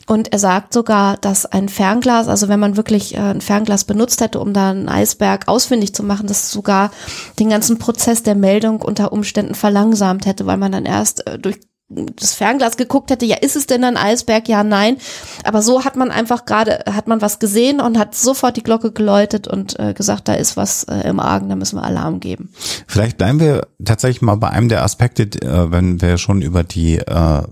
[0.07, 4.21] Und er sagt sogar, dass ein Fernglas, also wenn man wirklich äh, ein Fernglas benutzt
[4.21, 6.91] hätte, um da einen Eisberg ausfindig zu machen, das sogar
[7.39, 11.59] den ganzen Prozess der Meldung unter Umständen verlangsamt hätte, weil man dann erst äh, durch
[11.95, 14.49] das Fernglas geguckt hätte, ja, ist es denn ein Eisberg?
[14.49, 14.97] Ja, nein.
[15.45, 18.93] Aber so hat man einfach gerade, hat man was gesehen und hat sofort die Glocke
[18.93, 22.53] geläutet und äh, gesagt, da ist was äh, im Argen, da müssen wir Alarm geben.
[22.87, 26.99] Vielleicht bleiben wir tatsächlich mal bei einem der Aspekte, äh, wenn wir schon über die
[26.99, 27.43] äh,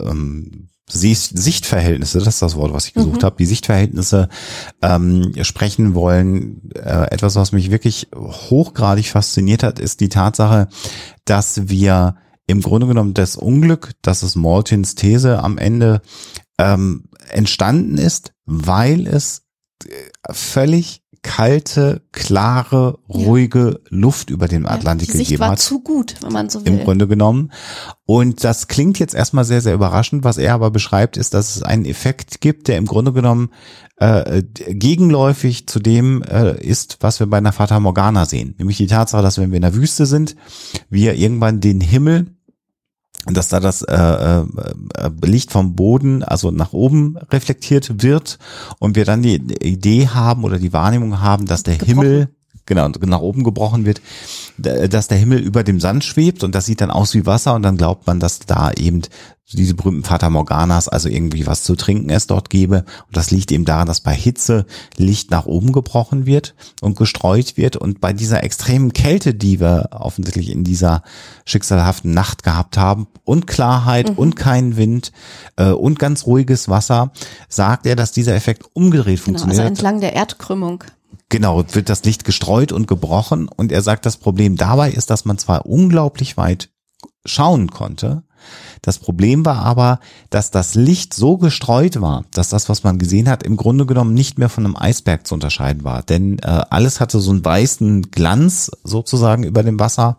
[0.00, 4.28] ähm, Sichtverhältnisse, das ist das Wort, was ich gesucht habe, die Sichtverhältnisse
[4.82, 6.70] ähm, sprechen wollen.
[6.74, 10.68] Äh, etwas, was mich wirklich hochgradig fasziniert hat, ist die Tatsache,
[11.24, 12.16] dass wir
[12.46, 16.02] im Grunde genommen das Unglück, das ist Maltins These am Ende
[16.58, 19.42] ähm, entstanden ist, weil es
[19.84, 25.80] äh, völlig kalte, klare, ruhige Luft über dem Atlantik die Sicht gegeben war hat zu
[25.80, 26.72] gut, wenn man so will.
[26.72, 27.52] im Grunde genommen.
[28.06, 30.24] Und das klingt jetzt erstmal sehr, sehr überraschend.
[30.24, 33.50] Was er aber beschreibt, ist, dass es einen Effekt gibt, der im Grunde genommen
[33.96, 38.54] äh, gegenläufig zu dem äh, ist, was wir bei einer Fata Morgana sehen.
[38.56, 40.36] Nämlich die Tatsache, dass wenn wir in der Wüste sind,
[40.88, 42.34] wir irgendwann den Himmel
[43.26, 44.44] dass da das äh, äh,
[45.24, 48.38] Licht vom Boden also nach oben reflektiert wird
[48.78, 52.02] und wir dann die Idee haben oder die Wahrnehmung haben, dass der Gebrochen.
[52.02, 52.28] Himmel
[52.66, 54.00] genau nach oben gebrochen wird,
[54.58, 57.62] dass der Himmel über dem Sand schwebt und das sieht dann aus wie Wasser und
[57.62, 59.02] dann glaubt man, dass da eben
[59.52, 62.84] diese berühmten Fata Morganas, also irgendwie was zu trinken es dort gebe.
[63.06, 67.56] Und das liegt eben daran, dass bei Hitze Licht nach oben gebrochen wird und gestreut
[67.56, 67.76] wird.
[67.76, 71.02] Und bei dieser extremen Kälte, die wir offensichtlich in dieser
[71.44, 75.12] schicksalhaften Nacht gehabt haben und Klarheit und kein Wind
[75.56, 77.12] äh, und ganz ruhiges Wasser,
[77.48, 79.60] sagt er, dass dieser Effekt umgedreht genau, funktioniert.
[79.60, 80.84] also entlang der Erdkrümmung.
[81.30, 85.24] Genau, wird das Licht gestreut und gebrochen und er sagt, das Problem dabei ist, dass
[85.24, 86.70] man zwar unglaublich weit
[87.24, 88.24] schauen konnte,
[88.82, 90.00] das Problem war aber,
[90.30, 94.14] dass das Licht so gestreut war, dass das, was man gesehen hat, im Grunde genommen
[94.14, 96.02] nicht mehr von einem Eisberg zu unterscheiden war.
[96.02, 100.18] Denn äh, alles hatte so einen weißen Glanz sozusagen über dem Wasser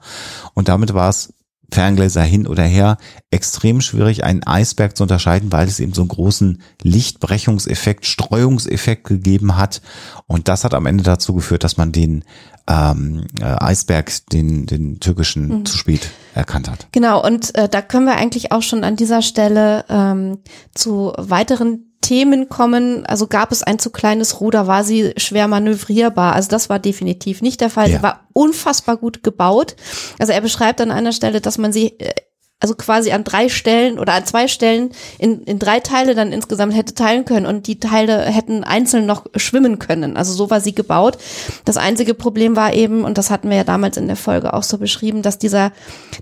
[0.54, 1.34] und damit war es
[1.72, 2.98] Ferngläser hin oder her,
[3.32, 9.58] extrem schwierig, einen Eisberg zu unterscheiden, weil es eben so einen großen Lichtbrechungseffekt, Streuungseffekt gegeben
[9.58, 9.82] hat.
[10.28, 12.26] Und das hat am Ende dazu geführt, dass man den
[12.68, 16.88] ähm, äh, Eisberg, den, den türkischen, zu spät erkannt hat.
[16.92, 20.40] Genau, und äh, da können wir eigentlich auch schon an dieser Stelle ähm,
[20.74, 23.06] zu weiteren Themen kommen.
[23.06, 26.34] Also gab es ein zu kleines Ruder, war sie schwer manövrierbar.
[26.34, 27.90] Also das war definitiv nicht der Fall.
[27.90, 27.98] Ja.
[27.98, 29.76] Sie war unfassbar gut gebaut.
[30.20, 32.14] Also er beschreibt an einer Stelle, dass man sie äh,
[32.62, 36.76] also quasi an drei Stellen oder an zwei Stellen in, in drei Teile dann insgesamt
[36.76, 40.16] hätte teilen können und die Teile hätten einzeln noch schwimmen können.
[40.16, 41.18] Also so war sie gebaut.
[41.66, 44.64] Das einzige Problem war eben, und das hatten wir ja damals in der Folge auch
[44.64, 45.72] so beschrieben, dass dieser,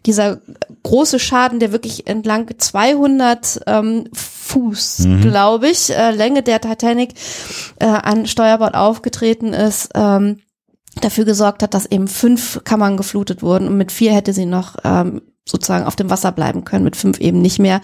[0.06, 0.40] dieser
[0.84, 7.16] große Schaden, der wirklich entlang 200 ähm, Fuß, glaube ich, äh, Länge der Titanic
[7.80, 10.38] äh, an Steuerbord aufgetreten ist, ähm,
[11.02, 14.78] dafür gesorgt hat, dass eben fünf Kammern geflutet wurden und mit vier hätte sie noch
[14.84, 17.82] ähm, sozusagen auf dem Wasser bleiben können, mit fünf eben nicht mehr.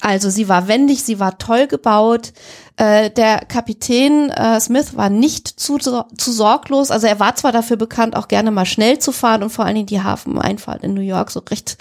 [0.00, 2.32] Also sie war wendig, sie war toll gebaut.
[2.76, 6.90] Äh, der Kapitän äh, Smith war nicht zu, zu sorglos.
[6.90, 9.76] Also er war zwar dafür bekannt, auch gerne mal schnell zu fahren und vor allen
[9.76, 11.76] Dingen die Hafeneinfahrt in New York so recht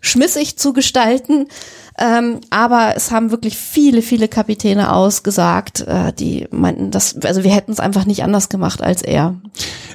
[0.00, 1.48] schmissig zu gestalten.
[1.98, 7.52] Ähm, aber es haben wirklich viele, viele Kapitäne ausgesagt, äh, die meinten, dass, also wir
[7.52, 9.34] hätten es einfach nicht anders gemacht als er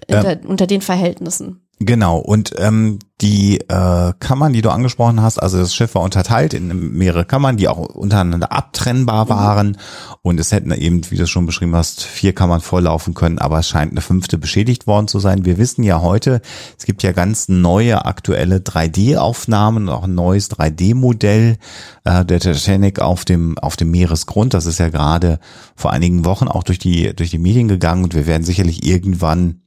[0.10, 1.62] unter, unter den Verhältnissen.
[1.86, 6.54] Genau, und ähm, die äh, Kammern, die du angesprochen hast, also das Schiff war unterteilt
[6.54, 9.68] in mehrere Kammern, die auch untereinander abtrennbar waren.
[9.70, 9.76] Mhm.
[10.22, 13.70] Und es hätten eben, wie du schon beschrieben hast, vier Kammern volllaufen können, aber es
[13.70, 15.46] scheint eine fünfte beschädigt worden zu sein.
[15.46, 16.42] Wir wissen ja heute,
[16.78, 21.58] es gibt ja ganz neue aktuelle 3D-Aufnahmen, auch ein neues 3D-Modell
[22.04, 24.54] äh, der Titanic auf dem, auf dem Meeresgrund.
[24.54, 25.40] Das ist ja gerade
[25.76, 29.63] vor einigen Wochen auch durch die, durch die Medien gegangen und wir werden sicherlich irgendwann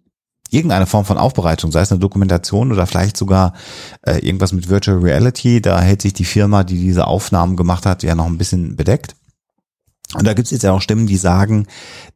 [0.51, 3.53] irgendeine Form von Aufbereitung, sei es eine Dokumentation oder vielleicht sogar
[4.03, 5.61] äh, irgendwas mit Virtual Reality.
[5.61, 9.17] Da hält sich die Firma, die diese Aufnahmen gemacht hat, ja noch ein bisschen bedeckt.
[10.15, 11.67] Und da gibt es jetzt ja auch Stimmen, die sagen,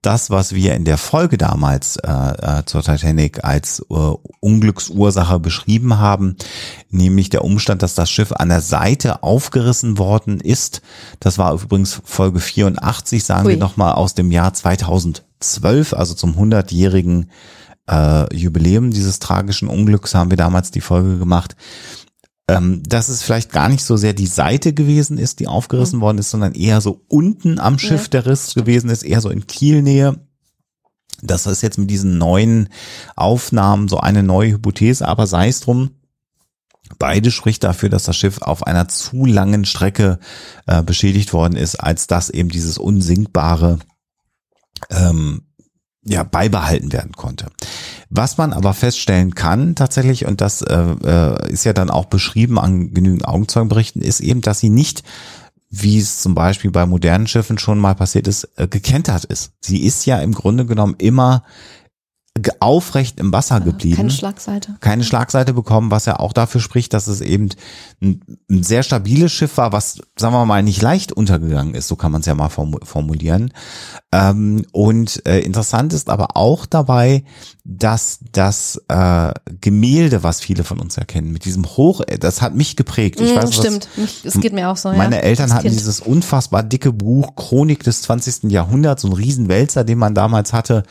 [0.01, 3.95] das, was wir in der Folge damals äh, äh, zur Titanic als äh,
[4.39, 6.37] Unglücksursache beschrieben haben,
[6.89, 10.83] nämlich der Umstand, dass das Schiff an der Seite aufgerissen worden ist,
[11.19, 13.53] das war übrigens Folge 84, sagen Ui.
[13.55, 17.31] wir nochmal, aus dem Jahr 2012, also zum 100-jährigen
[17.91, 21.57] äh, Jubiläum dieses tragischen Unglücks haben wir damals die Folge gemacht,
[22.49, 26.03] ähm, dass es vielleicht gar nicht so sehr die Seite gewesen ist, die aufgerissen mhm.
[26.03, 28.09] worden ist, sondern eher so unten am Schiff ja.
[28.09, 30.21] der Riss gewesen ist, eher so in Kielnähe.
[31.23, 32.69] Das ist jetzt mit diesen neuen
[33.15, 35.91] Aufnahmen so eine neue Hypothese, aber sei es drum.
[36.99, 40.19] Beide spricht dafür, dass das Schiff auf einer zu langen Strecke
[40.67, 43.79] äh, beschädigt worden ist, als dass eben dieses unsinkbare
[44.91, 45.43] ähm,
[46.05, 47.47] ja, beibehalten werden konnte.
[48.09, 52.59] Was man aber feststellen kann tatsächlich, und das äh, äh, ist ja dann auch beschrieben
[52.59, 55.03] an genügend Augenzeugenberichten, ist eben, dass sie nicht
[55.73, 59.53] wie es zum Beispiel bei modernen Schiffen schon mal passiert ist, äh, gekentert ist.
[59.61, 61.45] Sie ist ja im Grunde genommen immer
[62.61, 63.97] aufrecht im Wasser geblieben.
[63.97, 64.77] Keine Schlagseite.
[64.81, 67.51] Keine Schlagseite bekommen, was ja auch dafür spricht, dass es eben
[68.03, 71.97] ein, ein sehr stabiles Schiff war, was, sagen wir mal, nicht leicht untergegangen ist, so
[71.97, 73.53] kann man es ja mal formulieren.
[74.13, 77.25] Ähm, und äh, interessant ist aber auch dabei,
[77.65, 82.55] dass das äh, Gemälde, was viele von uns erkennen, mit diesem Hoch, äh, das hat
[82.55, 83.21] mich geprägt.
[83.21, 83.89] Ich mm, weiß, stimmt,
[84.25, 84.93] es geht mir auch so.
[84.93, 85.75] Meine ja, Eltern hatten kind.
[85.75, 88.51] dieses unfassbar dicke Buch Chronik des 20.
[88.51, 90.83] Jahrhunderts, so ein Riesenwälzer, den man damals hatte,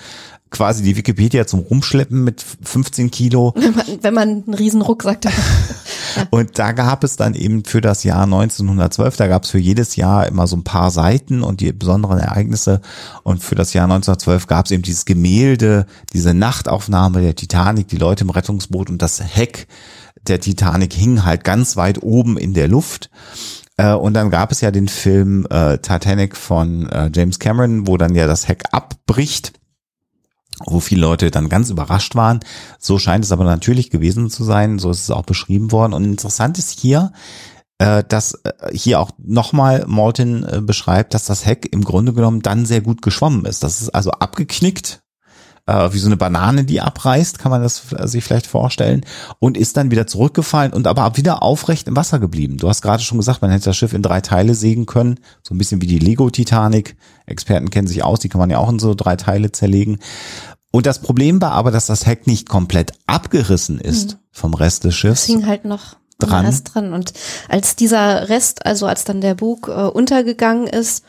[0.51, 3.53] quasi die Wikipedia zum Rumschleppen mit 15 Kilo.
[3.59, 5.33] Wenn man, wenn man einen riesen Rucksack hat.
[6.31, 9.95] Und da gab es dann eben für das Jahr 1912, da gab es für jedes
[9.95, 12.81] Jahr immer so ein paar Seiten und die besonderen Ereignisse.
[13.23, 17.97] Und für das Jahr 1912 gab es eben dieses Gemälde, diese Nachtaufnahme der Titanic, die
[17.97, 19.67] Leute im Rettungsboot und das Heck
[20.27, 23.09] der Titanic hing halt ganz weit oben in der Luft.
[23.77, 27.97] Äh, und dann gab es ja den Film äh, Titanic von äh, James Cameron, wo
[27.97, 29.58] dann ja das Heck abbricht
[30.65, 32.39] wo viele Leute dann ganz überrascht waren.
[32.77, 35.93] So scheint es aber natürlich gewesen zu sein, so ist es auch beschrieben worden.
[35.93, 37.13] Und interessant ist hier,
[37.77, 42.41] äh, dass äh, hier auch nochmal Morton äh, beschreibt, dass das Heck im Grunde genommen
[42.41, 43.63] dann sehr gut geschwommen ist.
[43.63, 45.01] Das ist also abgeknickt
[45.69, 49.05] äh, wie so eine Banane, die abreißt, kann man das sich vielleicht vorstellen,
[49.37, 52.57] und ist dann wieder zurückgefallen und aber wieder aufrecht im Wasser geblieben.
[52.57, 55.53] Du hast gerade schon gesagt, man hätte das Schiff in drei Teile sägen können, so
[55.53, 56.95] ein bisschen wie die Lego-Titanic.
[57.25, 59.99] Experten kennen sich aus, die kann man ja auch in so drei Teile zerlegen.
[60.71, 64.19] Und das Problem war aber, dass das Heck nicht komplett abgerissen ist mhm.
[64.31, 65.21] vom Rest des Schiffs.
[65.21, 66.51] Es hing halt noch dran.
[66.63, 66.93] Dran.
[66.93, 67.13] Und
[67.47, 71.03] als dieser Rest, also als dann der Bug äh, untergegangen ist,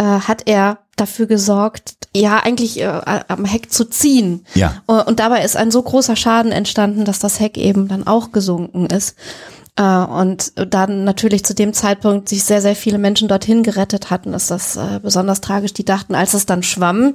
[0.00, 4.44] äh, hat er dafür gesorgt, ja, eigentlich äh, am Heck zu ziehen.
[4.54, 4.82] Ja.
[4.88, 8.32] Äh, und dabei ist ein so großer Schaden entstanden, dass das Heck eben dann auch
[8.32, 9.14] gesunken ist.
[9.76, 14.32] Äh, und dann natürlich zu dem Zeitpunkt sich sehr, sehr viele Menschen dorthin gerettet hatten,
[14.32, 15.74] ist das äh, besonders tragisch.
[15.74, 17.14] Die dachten, als es dann schwamm,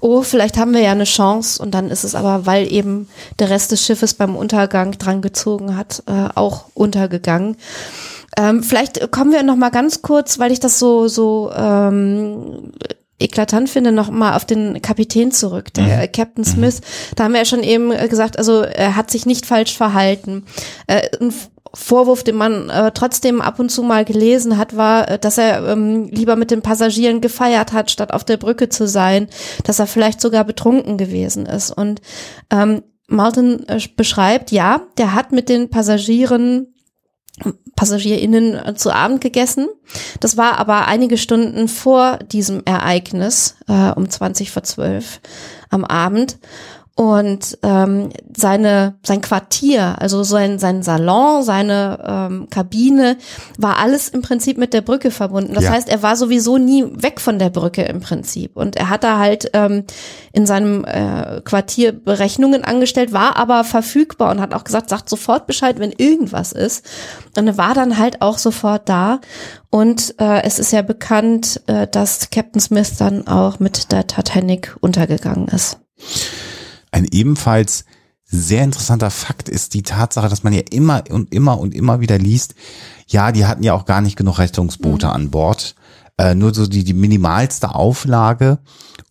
[0.00, 1.60] oh, vielleicht haben wir ja eine Chance.
[1.60, 3.08] Und dann ist es aber, weil eben
[3.40, 7.56] der Rest des Schiffes beim Untergang dran gezogen hat, äh, auch untergegangen.
[8.36, 12.72] Ähm, vielleicht kommen wir noch mal ganz kurz, weil ich das so so ähm,
[13.20, 16.12] eklatant finde, noch mal auf den Kapitän zurück, der mhm.
[16.12, 16.48] Captain mhm.
[16.48, 16.80] Smith.
[17.16, 20.44] Da haben wir ja schon eben gesagt, also er hat sich nicht falsch verhalten.
[20.86, 21.32] Äh, ein
[21.72, 25.68] Vorwurf, den man äh, trotzdem ab und zu mal gelesen hat, war, äh, dass er
[25.68, 29.28] ähm, lieber mit den Passagieren gefeiert hat, statt auf der Brücke zu sein,
[29.64, 31.70] dass er vielleicht sogar betrunken gewesen ist.
[31.70, 32.00] Und
[32.50, 36.74] ähm, Martin äh, beschreibt, ja, der hat mit den Passagieren
[37.80, 39.66] PassagierInnen äh, zu Abend gegessen.
[40.20, 45.20] Das war aber einige Stunden vor diesem Ereignis, äh, um 20 vor 12
[45.70, 46.36] am Abend.
[47.00, 53.16] Und ähm, seine sein Quartier, also sein sein Salon, seine ähm, Kabine,
[53.56, 55.54] war alles im Prinzip mit der Brücke verbunden.
[55.54, 55.70] Das Ja.
[55.70, 58.54] heißt, er war sowieso nie weg von der Brücke im Prinzip.
[58.54, 59.84] Und er hat da halt ähm,
[60.34, 65.46] in seinem äh, Quartier Berechnungen angestellt, war aber verfügbar und hat auch gesagt, sagt sofort
[65.46, 66.84] Bescheid, wenn irgendwas ist.
[67.34, 69.20] Und er war dann halt auch sofort da.
[69.70, 74.76] Und äh, es ist ja bekannt, äh, dass Captain Smith dann auch mit der Titanic
[74.82, 75.78] untergegangen ist.
[76.90, 77.84] Ein ebenfalls
[78.24, 82.18] sehr interessanter Fakt ist die Tatsache, dass man ja immer und immer und immer wieder
[82.18, 82.54] liest,
[83.08, 85.74] ja, die hatten ja auch gar nicht genug Rettungsboote an Bord,
[86.16, 88.60] äh, nur so die, die minimalste Auflage.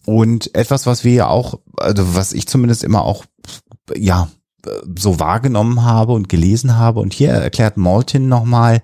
[0.06, 3.26] Und etwas, was wir ja auch, also was ich zumindest immer auch,
[3.96, 4.30] ja,
[4.98, 7.00] so wahrgenommen habe und gelesen habe.
[7.00, 8.82] Und hier erklärt Maltin nochmal,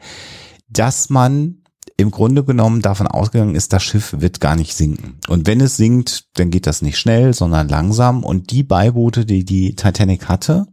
[0.68, 1.64] dass man
[1.98, 5.18] im Grunde genommen davon ausgegangen ist, das Schiff wird gar nicht sinken.
[5.30, 8.24] Und wenn es sinkt, dann geht das nicht schnell, sondern langsam.
[8.24, 10.68] Und die Beiboote, die die Titanic hatte,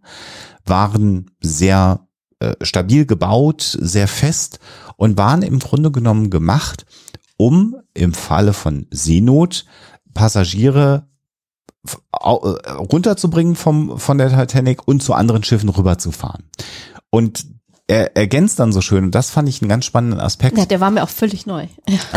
[0.67, 2.09] waren sehr
[2.41, 4.59] äh, stabil gebaut, sehr fest
[4.97, 6.87] und waren im Grunde genommen gemacht,
[7.37, 9.65] um im Falle von Seenot
[10.15, 11.07] Passagiere
[11.85, 16.45] äh, runterzubringen vom, von der Titanic und zu anderen Schiffen rüberzufahren.
[17.11, 17.47] Und
[17.89, 20.81] er ergänzt dann so schön, und das fand ich einen ganz spannenden Aspekt, Ja, der
[20.81, 21.67] war mir auch völlig neu.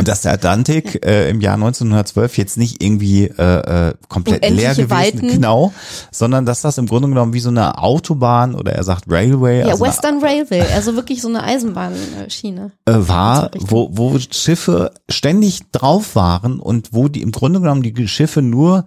[0.03, 4.89] dass der Atlantik äh, im Jahr 1912 jetzt nicht irgendwie äh, äh, komplett leer gewesen,
[4.91, 5.27] Weiten.
[5.27, 5.73] genau,
[6.11, 9.71] sondern dass das im Grunde genommen wie so eine Autobahn oder er sagt Railway, Ja,
[9.71, 12.71] also eine Western Railway, also wirklich so eine Eisenbahnschiene.
[12.85, 18.07] äh, war, wo, wo Schiffe ständig drauf waren und wo die im Grunde genommen die
[18.07, 18.85] Schiffe nur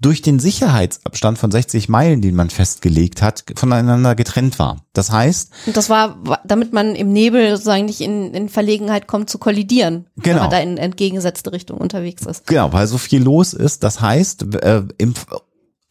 [0.00, 4.84] durch den Sicherheitsabstand von 60 Meilen, den man festgelegt hat, voneinander getrennt war.
[4.94, 9.28] Das heißt, Und das war, damit man im Nebel sozusagen nicht in, in Verlegenheit kommt
[9.28, 10.42] zu kollidieren, wenn Genau.
[10.42, 12.46] man da in entgegengesetzte Richtung unterwegs ist.
[12.46, 13.84] Genau, weil so viel los ist.
[13.84, 15.14] Das heißt, äh, im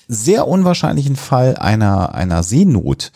[0.08, 3.12] sehr unwahrscheinlichen Fall einer, einer Seenot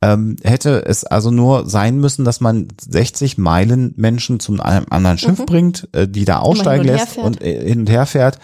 [0.00, 5.18] ähm, hätte es also nur sein müssen, dass man 60 Meilen Menschen zum einem anderen
[5.18, 8.38] Schiff bringt, äh, die da aussteigen und lässt und äh, hin und her fährt.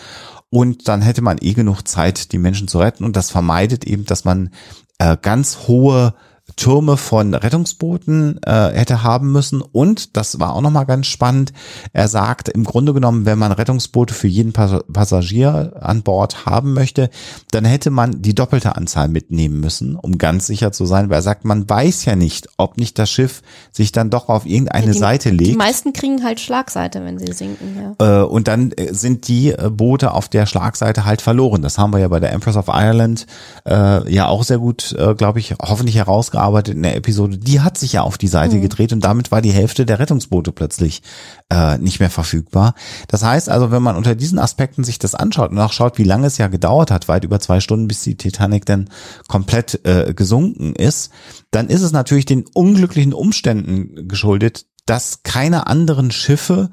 [0.54, 3.02] Und dann hätte man eh genug Zeit, die Menschen zu retten.
[3.02, 4.50] Und das vermeidet eben, dass man
[4.98, 6.14] äh, ganz hohe
[6.56, 9.60] Türme von Rettungsbooten äh, hätte haben müssen.
[9.60, 11.52] Und das war auch nochmal ganz spannend.
[11.92, 16.72] Er sagt, im Grunde genommen, wenn man Rettungsboote für jeden Pas Passagier an Bord haben
[16.74, 17.10] möchte,
[17.50, 21.10] dann hätte man die doppelte Anzahl mitnehmen müssen, um ganz sicher zu sein.
[21.10, 23.42] Weil er sagt, man weiß ja nicht, ob nicht das Schiff
[23.72, 25.58] sich dann doch auf irgendeine die, Seite Die legt.
[25.58, 28.22] meisten kriegen halt Schlagseite, wenn sie sinken, ja.
[28.22, 31.62] Äh, und dann äh, sind die äh, Boote auf der Schlagseite halt verloren.
[31.62, 33.26] Das haben wir ja bei der Empress of Ireland
[33.66, 37.38] äh, ja auch sehr gut, äh, glaube ich, hoffentlich herausgearbeitet in der Episode.
[37.38, 40.52] Die hat sich ja auf die Seite gedreht und damit war die Hälfte der Rettungsboote
[40.52, 41.02] plötzlich
[41.50, 42.74] äh, nicht mehr verfügbar.
[43.08, 46.04] Das heißt also, wenn man unter diesen Aspekten sich das anschaut und auch schaut, wie
[46.04, 48.90] lange es ja gedauert hat, weit über zwei Stunden, bis die Titanic dann
[49.28, 51.10] komplett äh, gesunken ist,
[51.50, 56.70] dann ist es natürlich den unglücklichen Umständen geschuldet, dass keine anderen Schiffe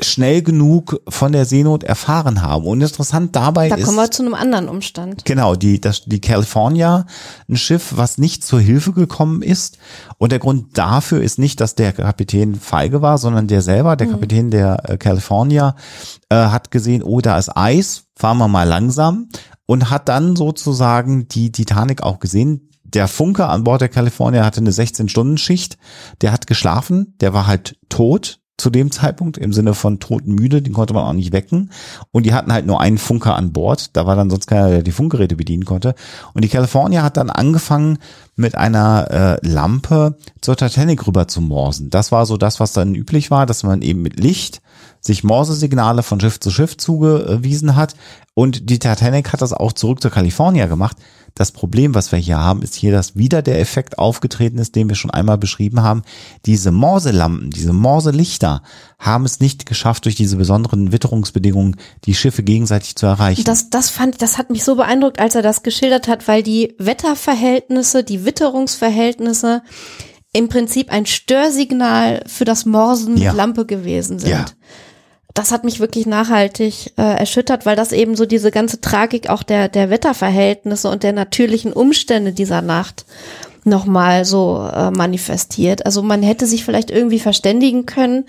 [0.00, 2.66] schnell genug von der Seenot erfahren haben.
[2.66, 5.24] Und interessant dabei Da ist, kommen wir zu einem anderen Umstand.
[5.24, 7.06] Genau, die, das, die California,
[7.48, 9.78] ein Schiff, was nicht zur Hilfe gekommen ist.
[10.18, 14.08] Und der Grund dafür ist nicht, dass der Kapitän feige war, sondern der selber, der
[14.08, 15.76] Kapitän der äh, California,
[16.28, 19.28] äh, hat gesehen, oh, da ist Eis, fahren wir mal langsam.
[19.68, 22.70] Und hat dann sozusagen die Titanic auch gesehen.
[22.84, 25.76] Der Funker an Bord der California hatte eine 16-Stunden-Schicht.
[26.20, 30.72] Der hat geschlafen, der war halt tot zu dem Zeitpunkt im Sinne von totenmüde, den
[30.72, 31.70] konnte man auch nicht wecken.
[32.10, 33.96] Und die hatten halt nur einen Funker an Bord.
[33.96, 35.94] Da war dann sonst keiner, der die Funkgeräte bedienen konnte.
[36.32, 37.98] Und die California hat dann angefangen,
[38.36, 41.88] mit einer äh, Lampe zur Titanic rüber zu morsen.
[41.88, 44.60] Das war so das, was dann üblich war, dass man eben mit Licht
[45.00, 47.94] sich Morsesignale von Schiff zu Schiff zugewiesen hat.
[48.34, 50.98] Und die Titanic hat das auch zurück zur California gemacht.
[51.36, 54.88] Das Problem, was wir hier haben, ist hier, dass wieder der Effekt aufgetreten ist, den
[54.88, 56.02] wir schon einmal beschrieben haben.
[56.46, 58.62] Diese Morselampen, diese Morselichter
[58.98, 61.76] haben es nicht geschafft, durch diese besonderen Witterungsbedingungen
[62.06, 63.44] die Schiffe gegenseitig zu erreichen.
[63.44, 66.74] Das, das fand, das hat mich so beeindruckt, als er das geschildert hat, weil die
[66.78, 69.62] Wetterverhältnisse, die Witterungsverhältnisse
[70.32, 73.32] im Prinzip ein Störsignal für das Morsen mit Ja.
[73.32, 74.30] Lampe gewesen sind.
[74.30, 74.46] Ja.
[75.36, 79.42] Das hat mich wirklich nachhaltig äh, erschüttert, weil das eben so diese ganze Tragik auch
[79.42, 83.04] der, der Wetterverhältnisse und der natürlichen Umstände dieser Nacht
[83.64, 85.84] nochmal so äh, manifestiert.
[85.84, 88.24] Also man hätte sich vielleicht irgendwie verständigen können,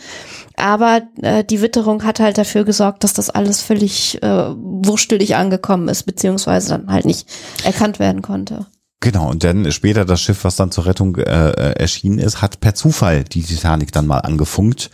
[0.58, 5.88] aber äh, die Witterung hat halt dafür gesorgt, dass das alles völlig äh, wurstelig angekommen
[5.88, 7.30] ist, beziehungsweise dann halt nicht
[7.64, 8.66] erkannt werden konnte.
[9.00, 12.60] Genau, und dann später das Schiff, was dann zur Rettung äh, äh, erschienen ist, hat
[12.60, 14.90] per Zufall die Titanic dann mal angefunkt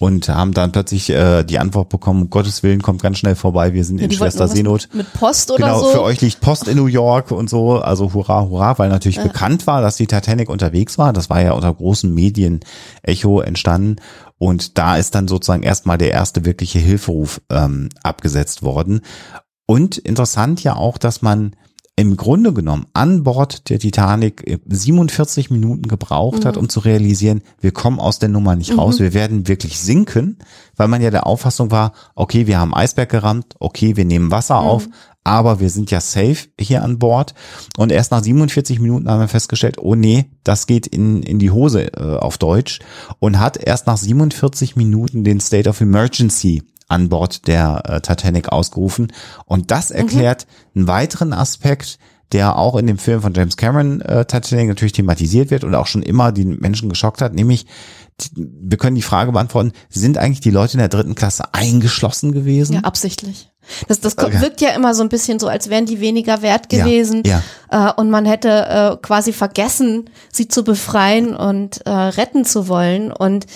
[0.00, 3.74] und haben dann plötzlich äh, die Antwort bekommen, um Gottes Willen, kommt ganz schnell vorbei,
[3.74, 4.88] wir sind Ja, in Schwester Seenot.
[4.94, 5.90] Mit, Post oder Genau, so.
[5.90, 9.66] für euch liegt Post in New York und so, also hurra, hurra, weil natürlich bekannt
[9.66, 11.12] war, dass die Titanic unterwegs war.
[11.12, 13.96] Das war ja unter großem Medienecho entstanden.
[14.38, 19.02] Und da ist dann sozusagen erstmal der erste wirkliche Hilferuf ähm, abgesetzt worden.
[19.66, 21.54] Und interessant ja auch, dass man
[21.96, 27.42] im Grunde genommen an Bord der Titanic äh, 47 Minuten gebraucht hat, um zu realisieren,
[27.60, 30.38] wir kommen aus der Nummer nicht raus, wir werden wirklich sinken,
[30.76, 34.60] weil man ja der Auffassung war, okay, wir haben Eisberg gerammt, okay, wir nehmen Wasser
[34.60, 34.88] auf,
[35.24, 37.34] aber wir sind ja safe hier an Bord.
[37.76, 41.50] Und erst nach 47 Minuten haben wir festgestellt, oh nee, das geht in, in die
[41.50, 42.78] Hose äh, auf Deutsch
[43.18, 48.48] und hat erst nach 47 Minuten den State of Emergency an Bord der äh, Titanic
[48.50, 49.12] ausgerufen.
[49.46, 51.98] Und das erklärt einen weiteren Aspekt,
[52.32, 55.86] der auch in dem Film von James Cameron äh, Titanic natürlich thematisiert wird und auch
[55.86, 57.66] schon immer die Menschen geschockt hat, nämlich
[58.34, 62.74] wir können die Frage beantworten, sind eigentlich die Leute in der dritten Klasse eingeschlossen gewesen?
[62.74, 63.48] Ja, absichtlich.
[63.88, 64.40] Das, das Okay.
[64.42, 67.22] wirkt ja immer so ein bisschen so, als wären die weniger wert Ja, gewesen.
[67.24, 67.42] ja.
[67.70, 73.10] Äh, und man hätte äh, quasi vergessen, sie zu befreien und äh, retten zu wollen.
[73.10, 73.46] Und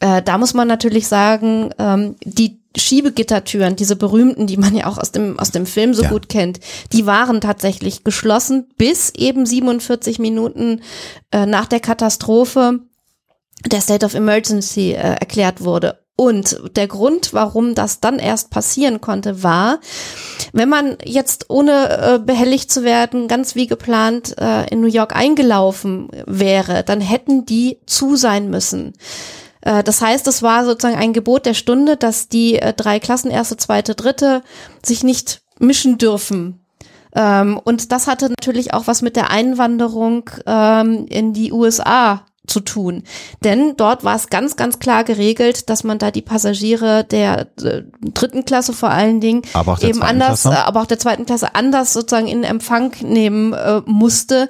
[0.00, 4.98] äh, da muss man natürlich sagen, ähm, die Schiebegittertüren, diese berühmten, die man ja auch
[4.98, 6.08] aus dem, aus dem Film so Ja.
[6.10, 6.60] gut kennt,
[6.92, 10.82] die waren tatsächlich geschlossen bis eben 47 Minuten
[11.32, 12.80] äh, nach der Katastrophe
[13.66, 15.98] der State of Emergency äh, erklärt wurde.
[16.20, 19.78] Und der Grund, warum das dann erst passieren konnte, war,
[20.52, 25.14] wenn man jetzt ohne äh, behelligt zu werden, ganz wie geplant äh, in New York
[25.14, 28.94] eingelaufen wäre, dann hätten die zu sein müssen.
[29.62, 33.30] Äh, Das heißt, es war sozusagen ein Gebot der Stunde, dass die äh, drei Klassen,
[33.30, 34.42] erste, zweite, dritte,
[34.82, 36.60] sich nicht mischen dürfen.
[37.14, 42.60] Ähm, Und das hatte natürlich auch was mit der Einwanderung ähm, in die USA zu
[42.60, 43.02] tun.
[43.44, 47.82] Denn dort war es ganz, ganz klar geregelt, dass man da die Passagiere der äh,
[48.14, 50.56] dritten Klasse vor allen Dingen Aber auch der eben anders, Klasse?
[50.56, 54.48] äh, aber auch der zweiten Klasse anders sozusagen in Empfang nehmen äh, musste,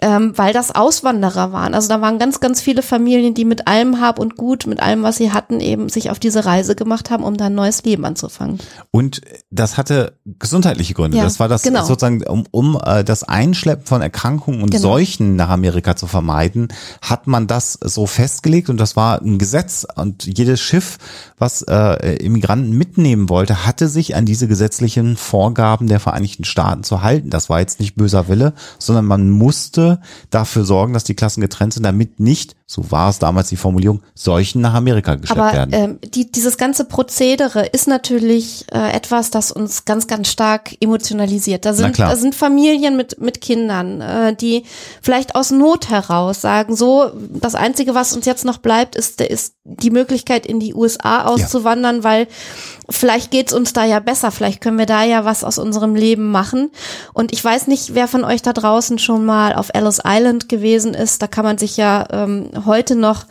[0.00, 1.74] ähm, weil das Auswanderer waren.
[1.74, 5.02] Also da waren ganz, ganz viele Familien, die mit allem Hab und Gut, mit allem,
[5.02, 8.04] was sie hatten, eben sich auf diese Reise gemacht haben, um da ein neues Leben
[8.04, 8.58] anzufangen.
[8.90, 9.20] Und
[9.50, 11.18] das hatte gesundheitliche Gründe.
[11.18, 11.84] Ja, das war das genau.
[11.84, 14.82] sozusagen, um, um äh, das Einschleppen von Erkrankungen und Genau.
[14.82, 16.68] Seuchen nach Amerika zu vermeiden,
[17.02, 19.86] hat man das so festgelegt und das war ein Gesetz.
[19.96, 20.98] Und jedes Schiff,
[21.38, 27.02] was äh, Immigranten mitnehmen wollte, hatte sich an diese gesetzlichen Vorgaben der Vereinigten Staaten zu
[27.02, 27.30] halten.
[27.30, 31.74] Das war jetzt nicht böser Wille, sondern man musste dafür sorgen, dass die Klassen getrennt
[31.74, 35.70] sind, damit nicht, so war es damals die Formulierung, Seuchen nach Amerika geschleppt Aber werden.
[35.72, 41.64] ähm, die, dieses ganze Prozedere ist natürlich äh, etwas, das uns ganz, ganz stark emotionalisiert.
[41.64, 44.64] Da sind, da sind Familien mit, mit Kindern, äh, die
[45.00, 49.54] vielleicht aus Not heraus sagen, so, das Einzige, was uns jetzt noch bleibt, ist, ist
[49.62, 52.26] die Möglichkeit, in die USA auszuwandern, weil
[52.90, 56.30] vielleicht geht's uns da ja besser, vielleicht können wir da ja was aus unserem Leben
[56.30, 56.70] machen.
[57.14, 60.94] Und ich weiß nicht, wer von euch da draußen schon mal auf Ellis Island gewesen
[60.94, 61.22] ist.
[61.22, 63.26] Da kann man sich ja ähm, heute noch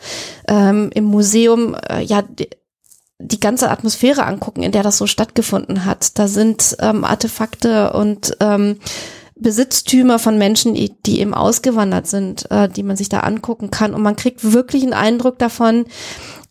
[0.48, 6.18] ähm, im Museum äh, ja die, ganze Atmosphäre angucken, in der das so stattgefunden hat.
[6.18, 8.78] Da sind ähm, Artefakte und ähm,
[9.38, 13.94] Besitztümer von Menschen, die, die eben ausgewandert sind, äh, die man sich da angucken kann.
[13.94, 15.84] Und man kriegt wirklich einen Eindruck davon,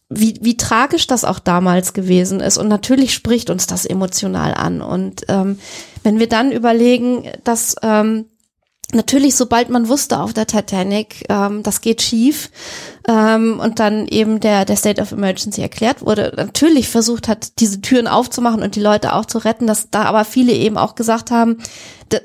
[0.10, 2.58] wie, wie tragisch das auch damals gewesen ist.
[2.58, 4.82] Und natürlich spricht uns das emotional an.
[4.82, 5.58] Und ähm,
[6.04, 8.26] wenn wir dann überlegen, dass ähm,
[8.96, 12.50] natürlich, sobald man wusste auf der Titanic, ähm, das geht schief,
[13.08, 17.82] ähm, und dann eben der, der State of Emergency erklärt wurde, natürlich versucht hat, diese
[17.82, 21.30] Türen aufzumachen und die Leute auch zu retten, dass da aber viele eben auch gesagt
[21.30, 21.58] haben,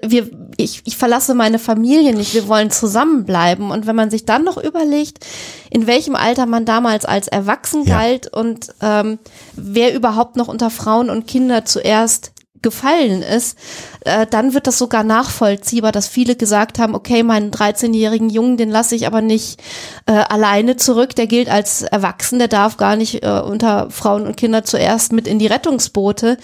[0.03, 3.71] wir, ich, ich verlasse meine Familie nicht, wir wollen zusammenbleiben.
[3.71, 5.27] Und wenn man sich dann noch überlegt,
[5.71, 7.99] in welchem Alter man damals als erwachsen Ja.
[7.99, 9.19] galt und ähm,
[9.55, 12.33] wer überhaupt noch unter Frauen und Kinder zuerst
[12.63, 13.57] gefallen ist,
[14.05, 18.71] äh, dann wird das sogar nachvollziehbar, dass viele gesagt haben, okay, meinen 13-jährigen Jungen, den
[18.71, 19.61] lasse ich aber nicht
[20.07, 24.37] äh, alleine zurück, der gilt als erwachsen, der darf gar nicht äh, unter Frauen und
[24.37, 26.37] Kinder zuerst mit in die Rettungsboote.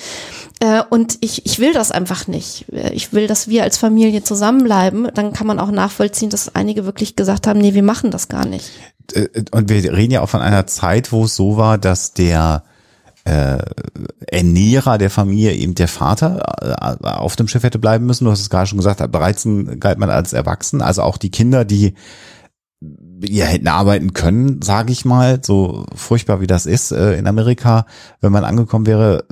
[0.60, 2.66] Äh, und ich, ich will das einfach nicht.
[2.72, 5.08] Äh, Ich will, dass wir als Familie zusammenbleiben.
[5.14, 8.46] Dann kann man auch nachvollziehen, dass einige wirklich gesagt haben, nee, wir machen das gar
[8.46, 8.70] nicht.
[9.12, 12.64] äh, und wir reden ja auch von einer Zeit, wo es so war, dass der
[13.26, 13.58] äh,
[14.28, 18.24] Ernährer der Familie eben der Vater äh, auf dem Schiff hätte bleiben müssen.
[18.24, 20.80] Du hast es gerade schon gesagt, 13 galt man als erwachsen.
[20.80, 21.94] Also auch die Kinder, die
[23.20, 27.86] ja hätten arbeiten können, sage ich mal, so furchtbar wie das ist äh, in Amerika,
[28.20, 29.24] wenn man angekommen wäre,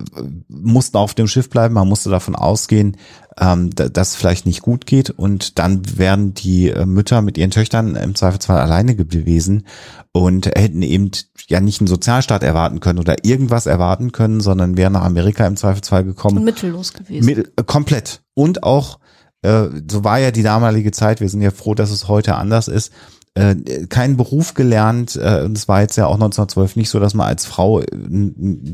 [0.48, 2.96] mussten auf dem Schiff bleiben, man musste davon ausgehen,
[3.38, 7.50] ähm, dass es vielleicht nicht gut geht und dann wären die äh, Mütter mit ihren
[7.50, 9.66] Töchtern im Zweifelsfall alleine gewesen
[10.12, 11.10] und hätten eben
[11.48, 15.56] ja nicht einen Sozialstaat erwarten können oder irgendwas erwarten können, sondern wären nach Amerika im
[15.56, 16.38] Zweifelsfall gekommen.
[16.38, 17.28] Und mittellos gewesen.
[17.28, 18.22] Äh, komplett.
[18.34, 18.98] Und auch
[19.42, 22.68] äh, so war ja die damalige Zeit, wir sind ja froh, dass es heute anders
[22.68, 22.92] ist,
[23.36, 23.56] äh,
[23.88, 27.26] keinen Beruf gelernt äh, und es war jetzt ja auch 1912 nicht so, dass man
[27.26, 27.86] als Frau äh,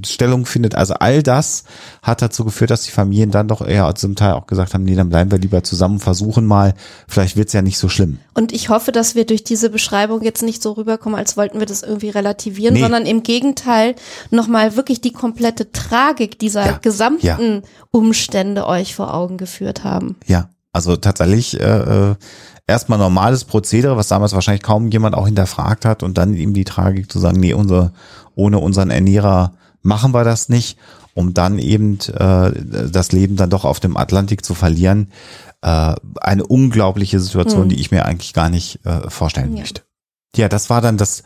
[0.04, 0.74] Stellung findet.
[0.74, 1.64] Also all das
[2.02, 4.94] hat dazu geführt, dass die Familien dann doch eher zum Teil auch gesagt haben, nee,
[4.94, 6.74] dann bleiben wir lieber zusammen, versuchen mal,
[7.08, 8.18] vielleicht wird's ja nicht so schlimm.
[8.34, 11.66] Und ich hoffe, dass wir durch diese Beschreibung jetzt nicht so rüberkommen, als wollten wir
[11.66, 12.82] das irgendwie relativieren, nee.
[12.82, 13.94] sondern im Gegenteil
[14.30, 16.78] nochmal wirklich die komplette Tragik dieser ja.
[16.82, 17.38] gesamten ja.
[17.92, 20.16] Umstände euch vor Augen geführt haben.
[20.26, 22.14] Ja, also tatsächlich äh, äh
[22.70, 26.64] erstmal normales Prozedere, was damals wahrscheinlich kaum jemand auch hinterfragt hat und dann ihm die
[26.64, 27.92] Tragik zu sagen, nee, unser,
[28.34, 29.52] ohne unseren Ernährer
[29.82, 30.78] machen wir das nicht,
[31.14, 32.52] um dann eben äh,
[32.90, 35.10] das Leben dann doch auf dem Atlantik zu verlieren.
[35.62, 37.68] Äh, eine unglaubliche Situation, hm.
[37.70, 39.60] die ich mir eigentlich gar nicht äh, vorstellen ja.
[39.60, 39.82] möchte.
[40.36, 41.24] Ja, das war dann das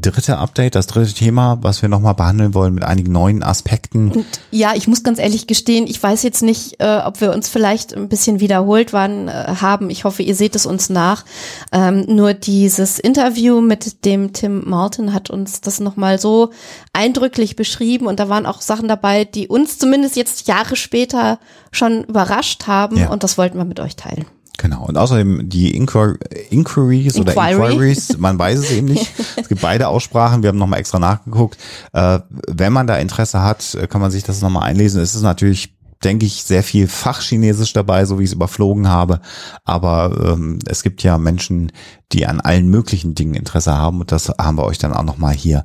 [0.00, 4.12] dritte Update, das dritte Thema, was wir nochmal behandeln wollen mit einigen neuen Aspekten.
[4.12, 7.48] Und ja, ich muss ganz ehrlich gestehen, ich weiß jetzt nicht, äh, ob wir uns
[7.48, 9.90] vielleicht ein bisschen wiederholt waren, äh, haben.
[9.90, 11.24] Ich hoffe, ihr seht es uns nach.
[11.72, 16.50] Ähm, nur dieses Interview mit dem Tim Martin hat uns das nochmal so
[16.92, 21.38] eindrücklich beschrieben und da waren auch Sachen dabei, die uns zumindest jetzt Jahre später
[21.72, 23.10] schon überrascht haben ja.
[23.10, 24.26] und das wollten wir mit euch teilen.
[24.58, 24.84] Genau.
[24.84, 26.18] Und außerdem die Inquir
[26.50, 27.54] Inquiries Inquiry.
[27.56, 29.08] oder Inquiries, man weiß es eben nicht.
[29.36, 30.42] Es gibt beide Aussprachen.
[30.42, 31.56] Wir haben nochmal extra nachgeguckt.
[31.92, 35.00] Äh, wenn man da Interesse hat, kann man sich das nochmal einlesen.
[35.00, 39.20] Es ist natürlich denke ich, sehr viel Fachchinesisch dabei, so wie ich es überflogen habe.
[39.64, 41.72] Aber ähm, es gibt ja Menschen,
[42.12, 45.34] die an allen möglichen Dingen Interesse haben und das haben wir euch dann auch nochmal
[45.34, 45.64] hier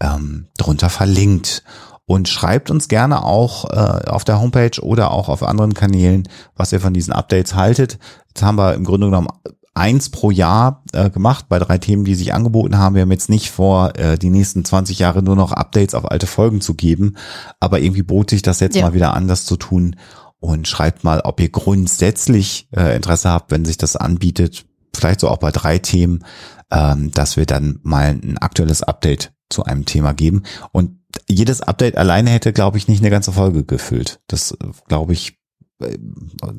[0.00, 1.62] ähm, drunter verlinkt
[2.06, 6.72] und schreibt uns gerne auch äh, auf der Homepage oder auch auf anderen Kanälen, was
[6.72, 7.98] ihr von diesen Updates haltet.
[8.34, 9.28] Jetzt haben wir im Grunde genommen
[9.74, 12.94] eins pro Jahr äh, gemacht bei drei Themen, die sich angeboten haben.
[12.94, 16.26] Wir haben jetzt nicht vor, äh, die nächsten 20 Jahre nur noch Updates auf alte
[16.26, 17.16] Folgen zu geben,
[17.60, 18.84] aber irgendwie bot sich das jetzt ja.
[18.84, 19.96] mal wieder anders zu tun
[20.38, 24.64] und schreibt mal, ob ihr grundsätzlich äh, Interesse habt, wenn sich das anbietet,
[24.94, 26.24] vielleicht so auch bei drei Themen,
[26.70, 30.42] ähm, dass wir dann mal ein aktuelles Update zu einem Thema geben.
[30.72, 34.20] Und jedes Update alleine hätte, glaube ich, nicht eine ganze Folge gefüllt.
[34.26, 34.56] Das
[34.88, 35.43] glaube ich, äh,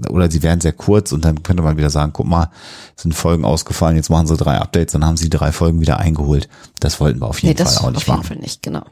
[0.09, 2.49] oder sie wären sehr kurz und dann könnte man wieder sagen, guck mal,
[2.95, 6.49] sind Folgen ausgefallen, jetzt machen sie drei Updates, dann haben sie drei Folgen wieder eingeholt.
[6.80, 8.19] Das wollten wir auf jeden nee, Fall auch nicht machen.
[8.19, 8.84] Auf jeden Fall nicht, genau.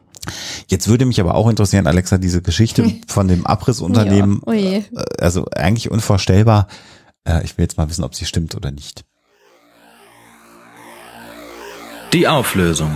[0.67, 4.83] Jetzt würde mich aber auch interessieren, Alexa, diese Geschichte von dem Abrissunternehmen, ja, oh äh,
[5.19, 6.67] also eigentlich unvorstellbar.
[7.25, 9.05] Äh, ich will jetzt mal wissen, ob sie stimmt oder nicht.
[12.13, 12.91] Die Auflösung.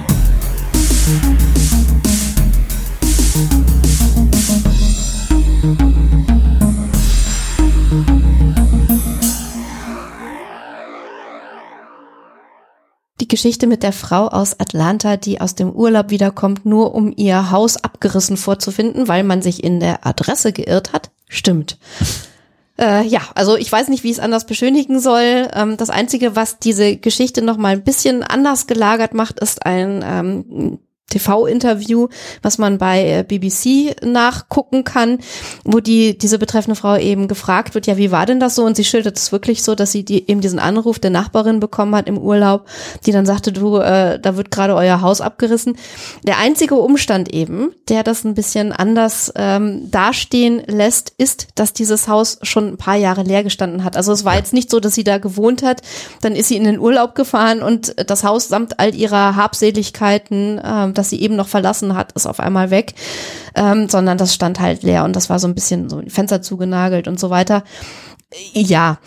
[13.38, 17.78] Geschichte mit der Frau aus Atlanta, die aus dem Urlaub wiederkommt, nur um ihr Haus
[17.78, 21.78] abgerissen vorzufinden, weil man sich in der Adresse geirrt hat, stimmt.
[22.80, 25.48] Äh, ja, also ich weiß nicht, wie ich es anders beschönigen soll.
[25.52, 30.06] Ähm, das Einzige, was diese Geschichte noch mal ein bisschen anders gelagert macht, ist ein
[30.06, 30.78] ähm,
[31.10, 32.10] TV-Interview,
[32.42, 35.20] was man bei äh, BBC nachgucken kann,
[35.64, 38.66] wo die diese betreffende Frau eben gefragt wird, ja, wie war denn das so?
[38.66, 41.96] Und sie schildert es wirklich so, dass sie die, eben diesen Anruf der Nachbarin bekommen
[41.96, 42.66] hat im Urlaub,
[43.06, 45.78] die dann sagte, du, äh, da wird gerade euer Haus abgerissen.
[46.24, 52.10] Der einzige Umstand eben, der das ein bisschen anders ähm, dastehen lässt, ist, dass dieses
[52.10, 53.96] Haus schon ein paar Jahre leer gestanden hat.
[53.96, 55.82] Also es war jetzt nicht so, dass sie da gewohnt hat,
[56.22, 60.94] dann ist sie in den Urlaub gefahren und das Haus samt all ihrer Habseligkeiten ähm,
[60.98, 62.94] das sie eben noch verlassen hat, ist auf einmal weg,
[63.56, 66.42] ähm, sondern das stand halt leer und das war so ein bisschen so die Fenster
[66.42, 67.64] zugenagelt und so weiter.
[68.54, 69.00] Ja,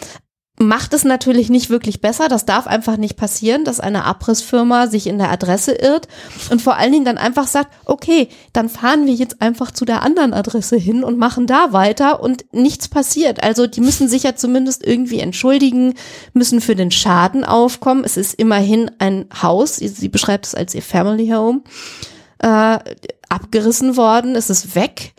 [0.61, 2.29] macht es natürlich nicht wirklich besser.
[2.29, 6.07] Das darf einfach nicht passieren, dass eine Abrissfirma sich in der Adresse irrt
[6.51, 10.03] und vor allen Dingen dann einfach sagt, okay, dann fahren wir jetzt einfach zu der
[10.03, 13.43] anderen Adresse hin und machen da weiter und nichts passiert.
[13.43, 15.95] Also die müssen sich ja zumindest irgendwie entschuldigen,
[16.35, 18.05] müssen für den Schaden aufkommen.
[18.05, 21.63] Es ist immerhin ein Haus, sie beschreibt es als ihr Family Home,
[22.41, 22.79] äh,
[23.31, 25.15] abgerissen worden, es ist weg.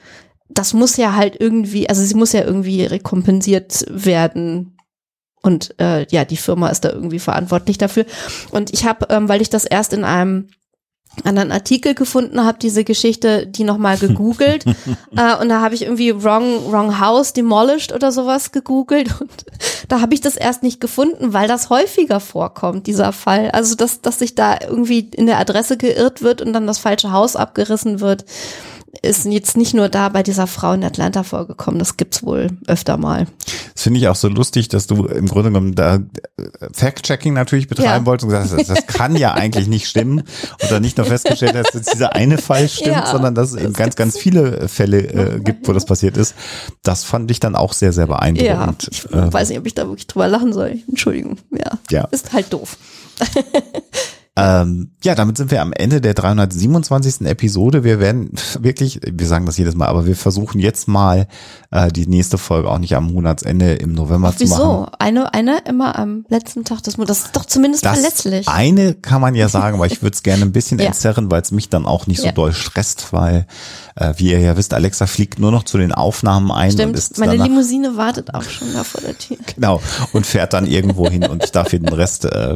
[0.49, 4.77] Das muss ja halt irgendwie, also sie muss ja irgendwie rekompensiert werden
[5.41, 8.05] und äh, ja, die Firma ist da irgendwie verantwortlich dafür.
[8.51, 10.49] Und ich habe, ähm, weil ich das erst in einem
[11.25, 14.65] anderen Artikel gefunden, habe diese Geschichte, die nochmal gegoogelt
[15.17, 19.45] äh, und da habe ich irgendwie Wrong, Wrong House Demolished oder sowas gegoogelt und
[19.89, 23.51] da habe ich das erst nicht gefunden, weil das häufiger vorkommt, dieser Fall.
[23.51, 27.11] Also, dass, dass sich da irgendwie in der Adresse geirrt wird und dann das falsche
[27.11, 28.23] Haus abgerissen wird
[29.01, 32.97] ist jetzt nicht nur da bei dieser Frau in Atlanta vorgekommen, das gibt's wohl öfter
[32.97, 33.25] mal.
[33.73, 35.99] Das finde ich auch so lustig, dass du im Grunde genommen da äh,
[36.73, 38.05] Fact-Checking natürlich betreiben ja.
[38.05, 41.55] wolltest und gesagt hast, das kann ja eigentlich nicht stimmen und dann nicht nur festgestellt
[41.55, 44.99] hast, dass dieser eine Fall stimmt, ja, sondern dass es eben ganz, ganz viele Fälle
[44.99, 46.35] äh, gibt, wo das passiert ist.
[46.83, 48.89] Das fand ich dann auch sehr, sehr beeindruckend.
[48.89, 50.79] Ja, ich äh, weiß nicht, ob ich da wirklich drüber lachen soll.
[50.87, 51.37] Entschuldigung.
[51.51, 52.03] Ja, ja.
[52.11, 52.77] ist halt doof.
[54.37, 57.27] Ähm, ja, damit sind wir am Ende der 327.
[57.27, 57.83] Episode.
[57.83, 61.27] Wir werden wirklich, wir sagen das jedes Mal, aber wir versuchen jetzt mal
[61.69, 64.61] äh, die nächste Folge auch nicht am Monatsende im November Ach, zu machen.
[64.61, 64.87] Wieso?
[64.99, 67.19] Eine, eine immer am letzten Tag des Monats.
[67.19, 68.47] Das ist doch zumindest das verletzlich.
[68.47, 70.85] Eine kann man ja sagen, aber ich würde es gerne ein bisschen ja.
[70.85, 72.31] entzerren, weil es mich dann auch nicht so ja.
[72.31, 73.47] doll stresst, weil
[73.95, 76.71] äh, wie ihr ja wisst, Alexa fliegt nur noch zu den Aufnahmen ein.
[76.71, 79.37] Stimmt, und ist meine Limousine wartet auch schon da vor der Tür.
[79.55, 79.81] Genau,
[80.13, 82.55] und fährt dann irgendwo hin und ich darf hier den Rest, äh,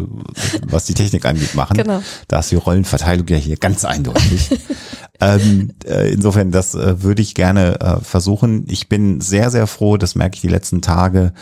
[0.66, 1.75] was die Technik angeht, machen.
[1.78, 2.02] Genau.
[2.28, 4.50] Da ist die Rollenverteilung ja hier ganz eindeutig.
[5.22, 8.66] ähm, äh, insofern, das äh, würde ich gerne äh, versuchen.
[8.70, 11.34] Ich bin sehr, sehr froh, das merke ich die letzten Tage,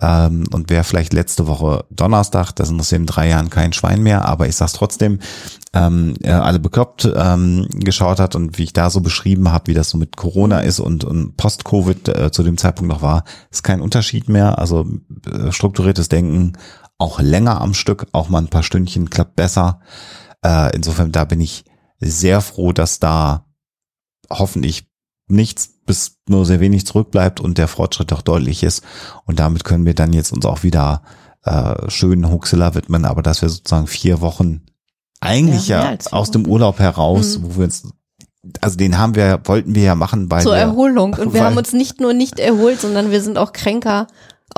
[0.00, 4.24] ähm, und wer vielleicht letzte Woche Donnerstag, das interessiert in drei Jahren kein Schwein mehr,
[4.24, 5.18] aber ich sag's trotzdem,
[5.74, 9.90] ähm, alle bekloppt ähm, geschaut hat und wie ich da so beschrieben habe, wie das
[9.90, 13.80] so mit Corona ist und, und Post-Covid äh, zu dem Zeitpunkt noch war, ist kein
[13.80, 14.58] Unterschied mehr.
[14.58, 14.86] Also
[15.26, 16.52] äh, strukturiertes Denken
[16.98, 19.80] auch länger am Stück, auch mal ein paar Stündchen klappt besser.
[20.44, 21.64] Äh, insofern, da bin ich
[22.00, 23.46] sehr froh, dass da
[24.28, 24.88] hoffentlich
[25.28, 28.82] nichts bis nur sehr wenig zurückbleibt und der Fortschritt auch deutlich ist.
[29.24, 31.02] Und damit können wir dann jetzt uns auch wieder
[31.44, 34.66] äh, schönen Huxilla widmen, aber dass wir sozusagen vier Wochen
[35.20, 37.44] eigentlich ja, ja aus dem Urlaub heraus, mhm.
[37.44, 37.84] wo wir uns
[38.60, 41.14] also den haben wir, wollten wir ja machen bei zur Erholung.
[41.14, 44.06] Und wir haben uns nicht nur nicht erholt, sondern wir sind auch kränker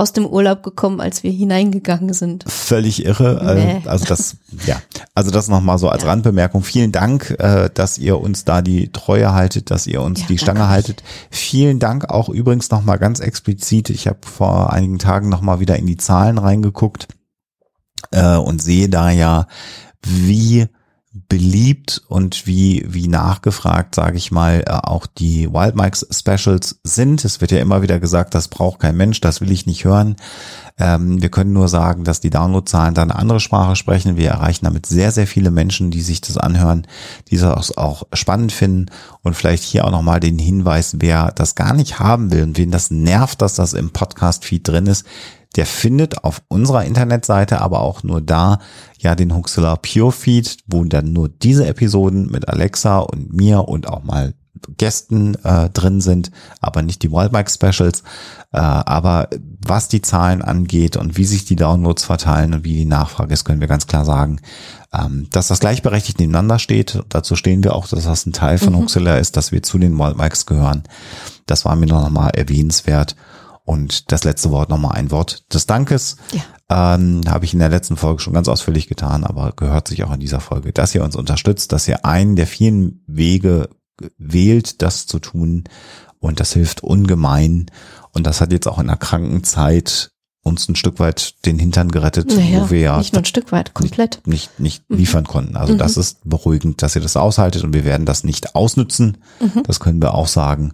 [0.01, 2.45] aus dem Urlaub gekommen, als wir hineingegangen sind.
[2.49, 3.39] Völlig irre.
[3.41, 3.83] Äh, nee.
[3.87, 4.81] Also das, ja,
[5.15, 6.09] also das nochmal so als ja.
[6.09, 6.63] Randbemerkung.
[6.63, 10.39] Vielen Dank, äh, dass ihr uns da die Treue haltet, dass ihr uns ja, die
[10.39, 11.03] Stange haltet.
[11.31, 13.91] Vielen Dank auch übrigens nochmal ganz explizit.
[13.91, 17.07] Ich habe vor einigen Tagen nochmal wieder in die Zahlen reingeguckt
[18.11, 19.49] äh, und sehe da ja,
[20.03, 20.67] wie
[21.13, 27.25] beliebt und wie, wie nachgefragt, sage ich mal, äh, auch die Wild Mikes Specials sind.
[27.25, 30.15] Es wird ja immer wieder gesagt, das braucht kein Mensch, das will ich nicht hören.
[30.79, 34.17] Ähm, wir können nur sagen, dass die Downloadzahlen da eine andere Sprache sprechen.
[34.17, 36.87] Wir erreichen damit sehr, sehr viele Menschen, die sich das anhören,
[37.29, 38.87] die das auch spannend finden.
[39.23, 42.71] Und vielleicht hier auch nochmal den Hinweis, wer das gar nicht haben will und wen
[42.71, 45.05] das nervt, dass das im Podcast-Feed drin ist,
[45.57, 48.61] der findet auf unserer Internetseite aber auch nur da
[48.99, 53.89] ja den Huxilla Pure Feed, wo dann nur diese Episoden mit Alexa und mir und
[53.89, 54.35] auch mal
[54.77, 58.03] Gästen äh, drin sind, aber nicht die Wildbike Specials.
[58.53, 59.29] Äh, aber
[59.67, 63.45] was die Zahlen angeht und wie sich die Downloads verteilen und wie die Nachfrage ist,
[63.45, 64.41] können wir ganz klar sagen,
[64.93, 67.03] ähm, dass das gleichberechtigt nebeneinander steht.
[67.09, 68.79] Dazu stehen wir auch, dass das ein Teil von mhm.
[68.79, 70.83] Huxilla ist, dass wir zu den Wildbikes gehören.
[71.47, 73.17] Das war mir noch mal erwähnenswert.
[73.71, 76.17] Und das letzte Wort nochmal ein Wort des Dankes.
[76.33, 76.97] Ja.
[76.97, 80.13] Ähm, Habe ich in der letzten Folge schon ganz ausführlich getan, aber gehört sich auch
[80.13, 83.69] in dieser Folge, dass ihr uns unterstützt, dass ihr einen der vielen Wege
[84.19, 85.63] wählt, das zu tun.
[86.19, 87.67] Und das hilft ungemein.
[88.11, 90.11] Und das hat jetzt auch in der Krankenzeit
[90.43, 93.53] uns ein Stück weit den Hintern gerettet, naja, wo wir ja nicht nur ein Stück
[93.53, 94.97] weit, komplett nicht, nicht, nicht mhm.
[94.97, 95.55] liefern konnten.
[95.55, 95.79] Also mhm.
[95.79, 99.19] das ist beruhigend, dass ihr das aushaltet und wir werden das nicht ausnützen.
[99.39, 99.63] Mhm.
[99.63, 100.73] Das können wir auch sagen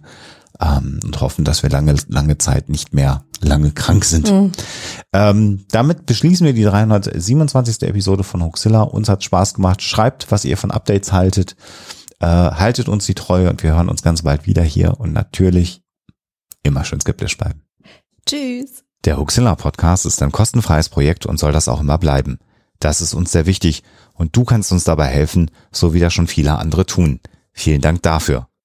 [0.61, 4.31] ähm, und hoffen, dass wir lange, lange Zeit nicht mehr lange krank sind.
[4.31, 4.51] Mhm.
[5.13, 7.83] Ähm, damit beschließen wir die 327.
[7.83, 8.81] Episode von Hoxilla.
[8.81, 9.81] Uns hat Spaß gemacht.
[9.81, 11.55] Schreibt, was ihr von Updates haltet.
[12.19, 15.83] Äh, haltet uns die Treue und wir hören uns ganz bald wieder hier und natürlich
[16.63, 17.61] immer schön skeptisch bleiben.
[18.25, 18.83] Tschüss.
[19.05, 22.39] Der Huxilla Podcast ist ein kostenfreies Projekt und soll das auch immer bleiben.
[22.79, 26.27] Das ist uns sehr wichtig und du kannst uns dabei helfen, so wie das schon
[26.27, 27.19] viele andere tun.
[27.53, 28.47] Vielen Dank dafür.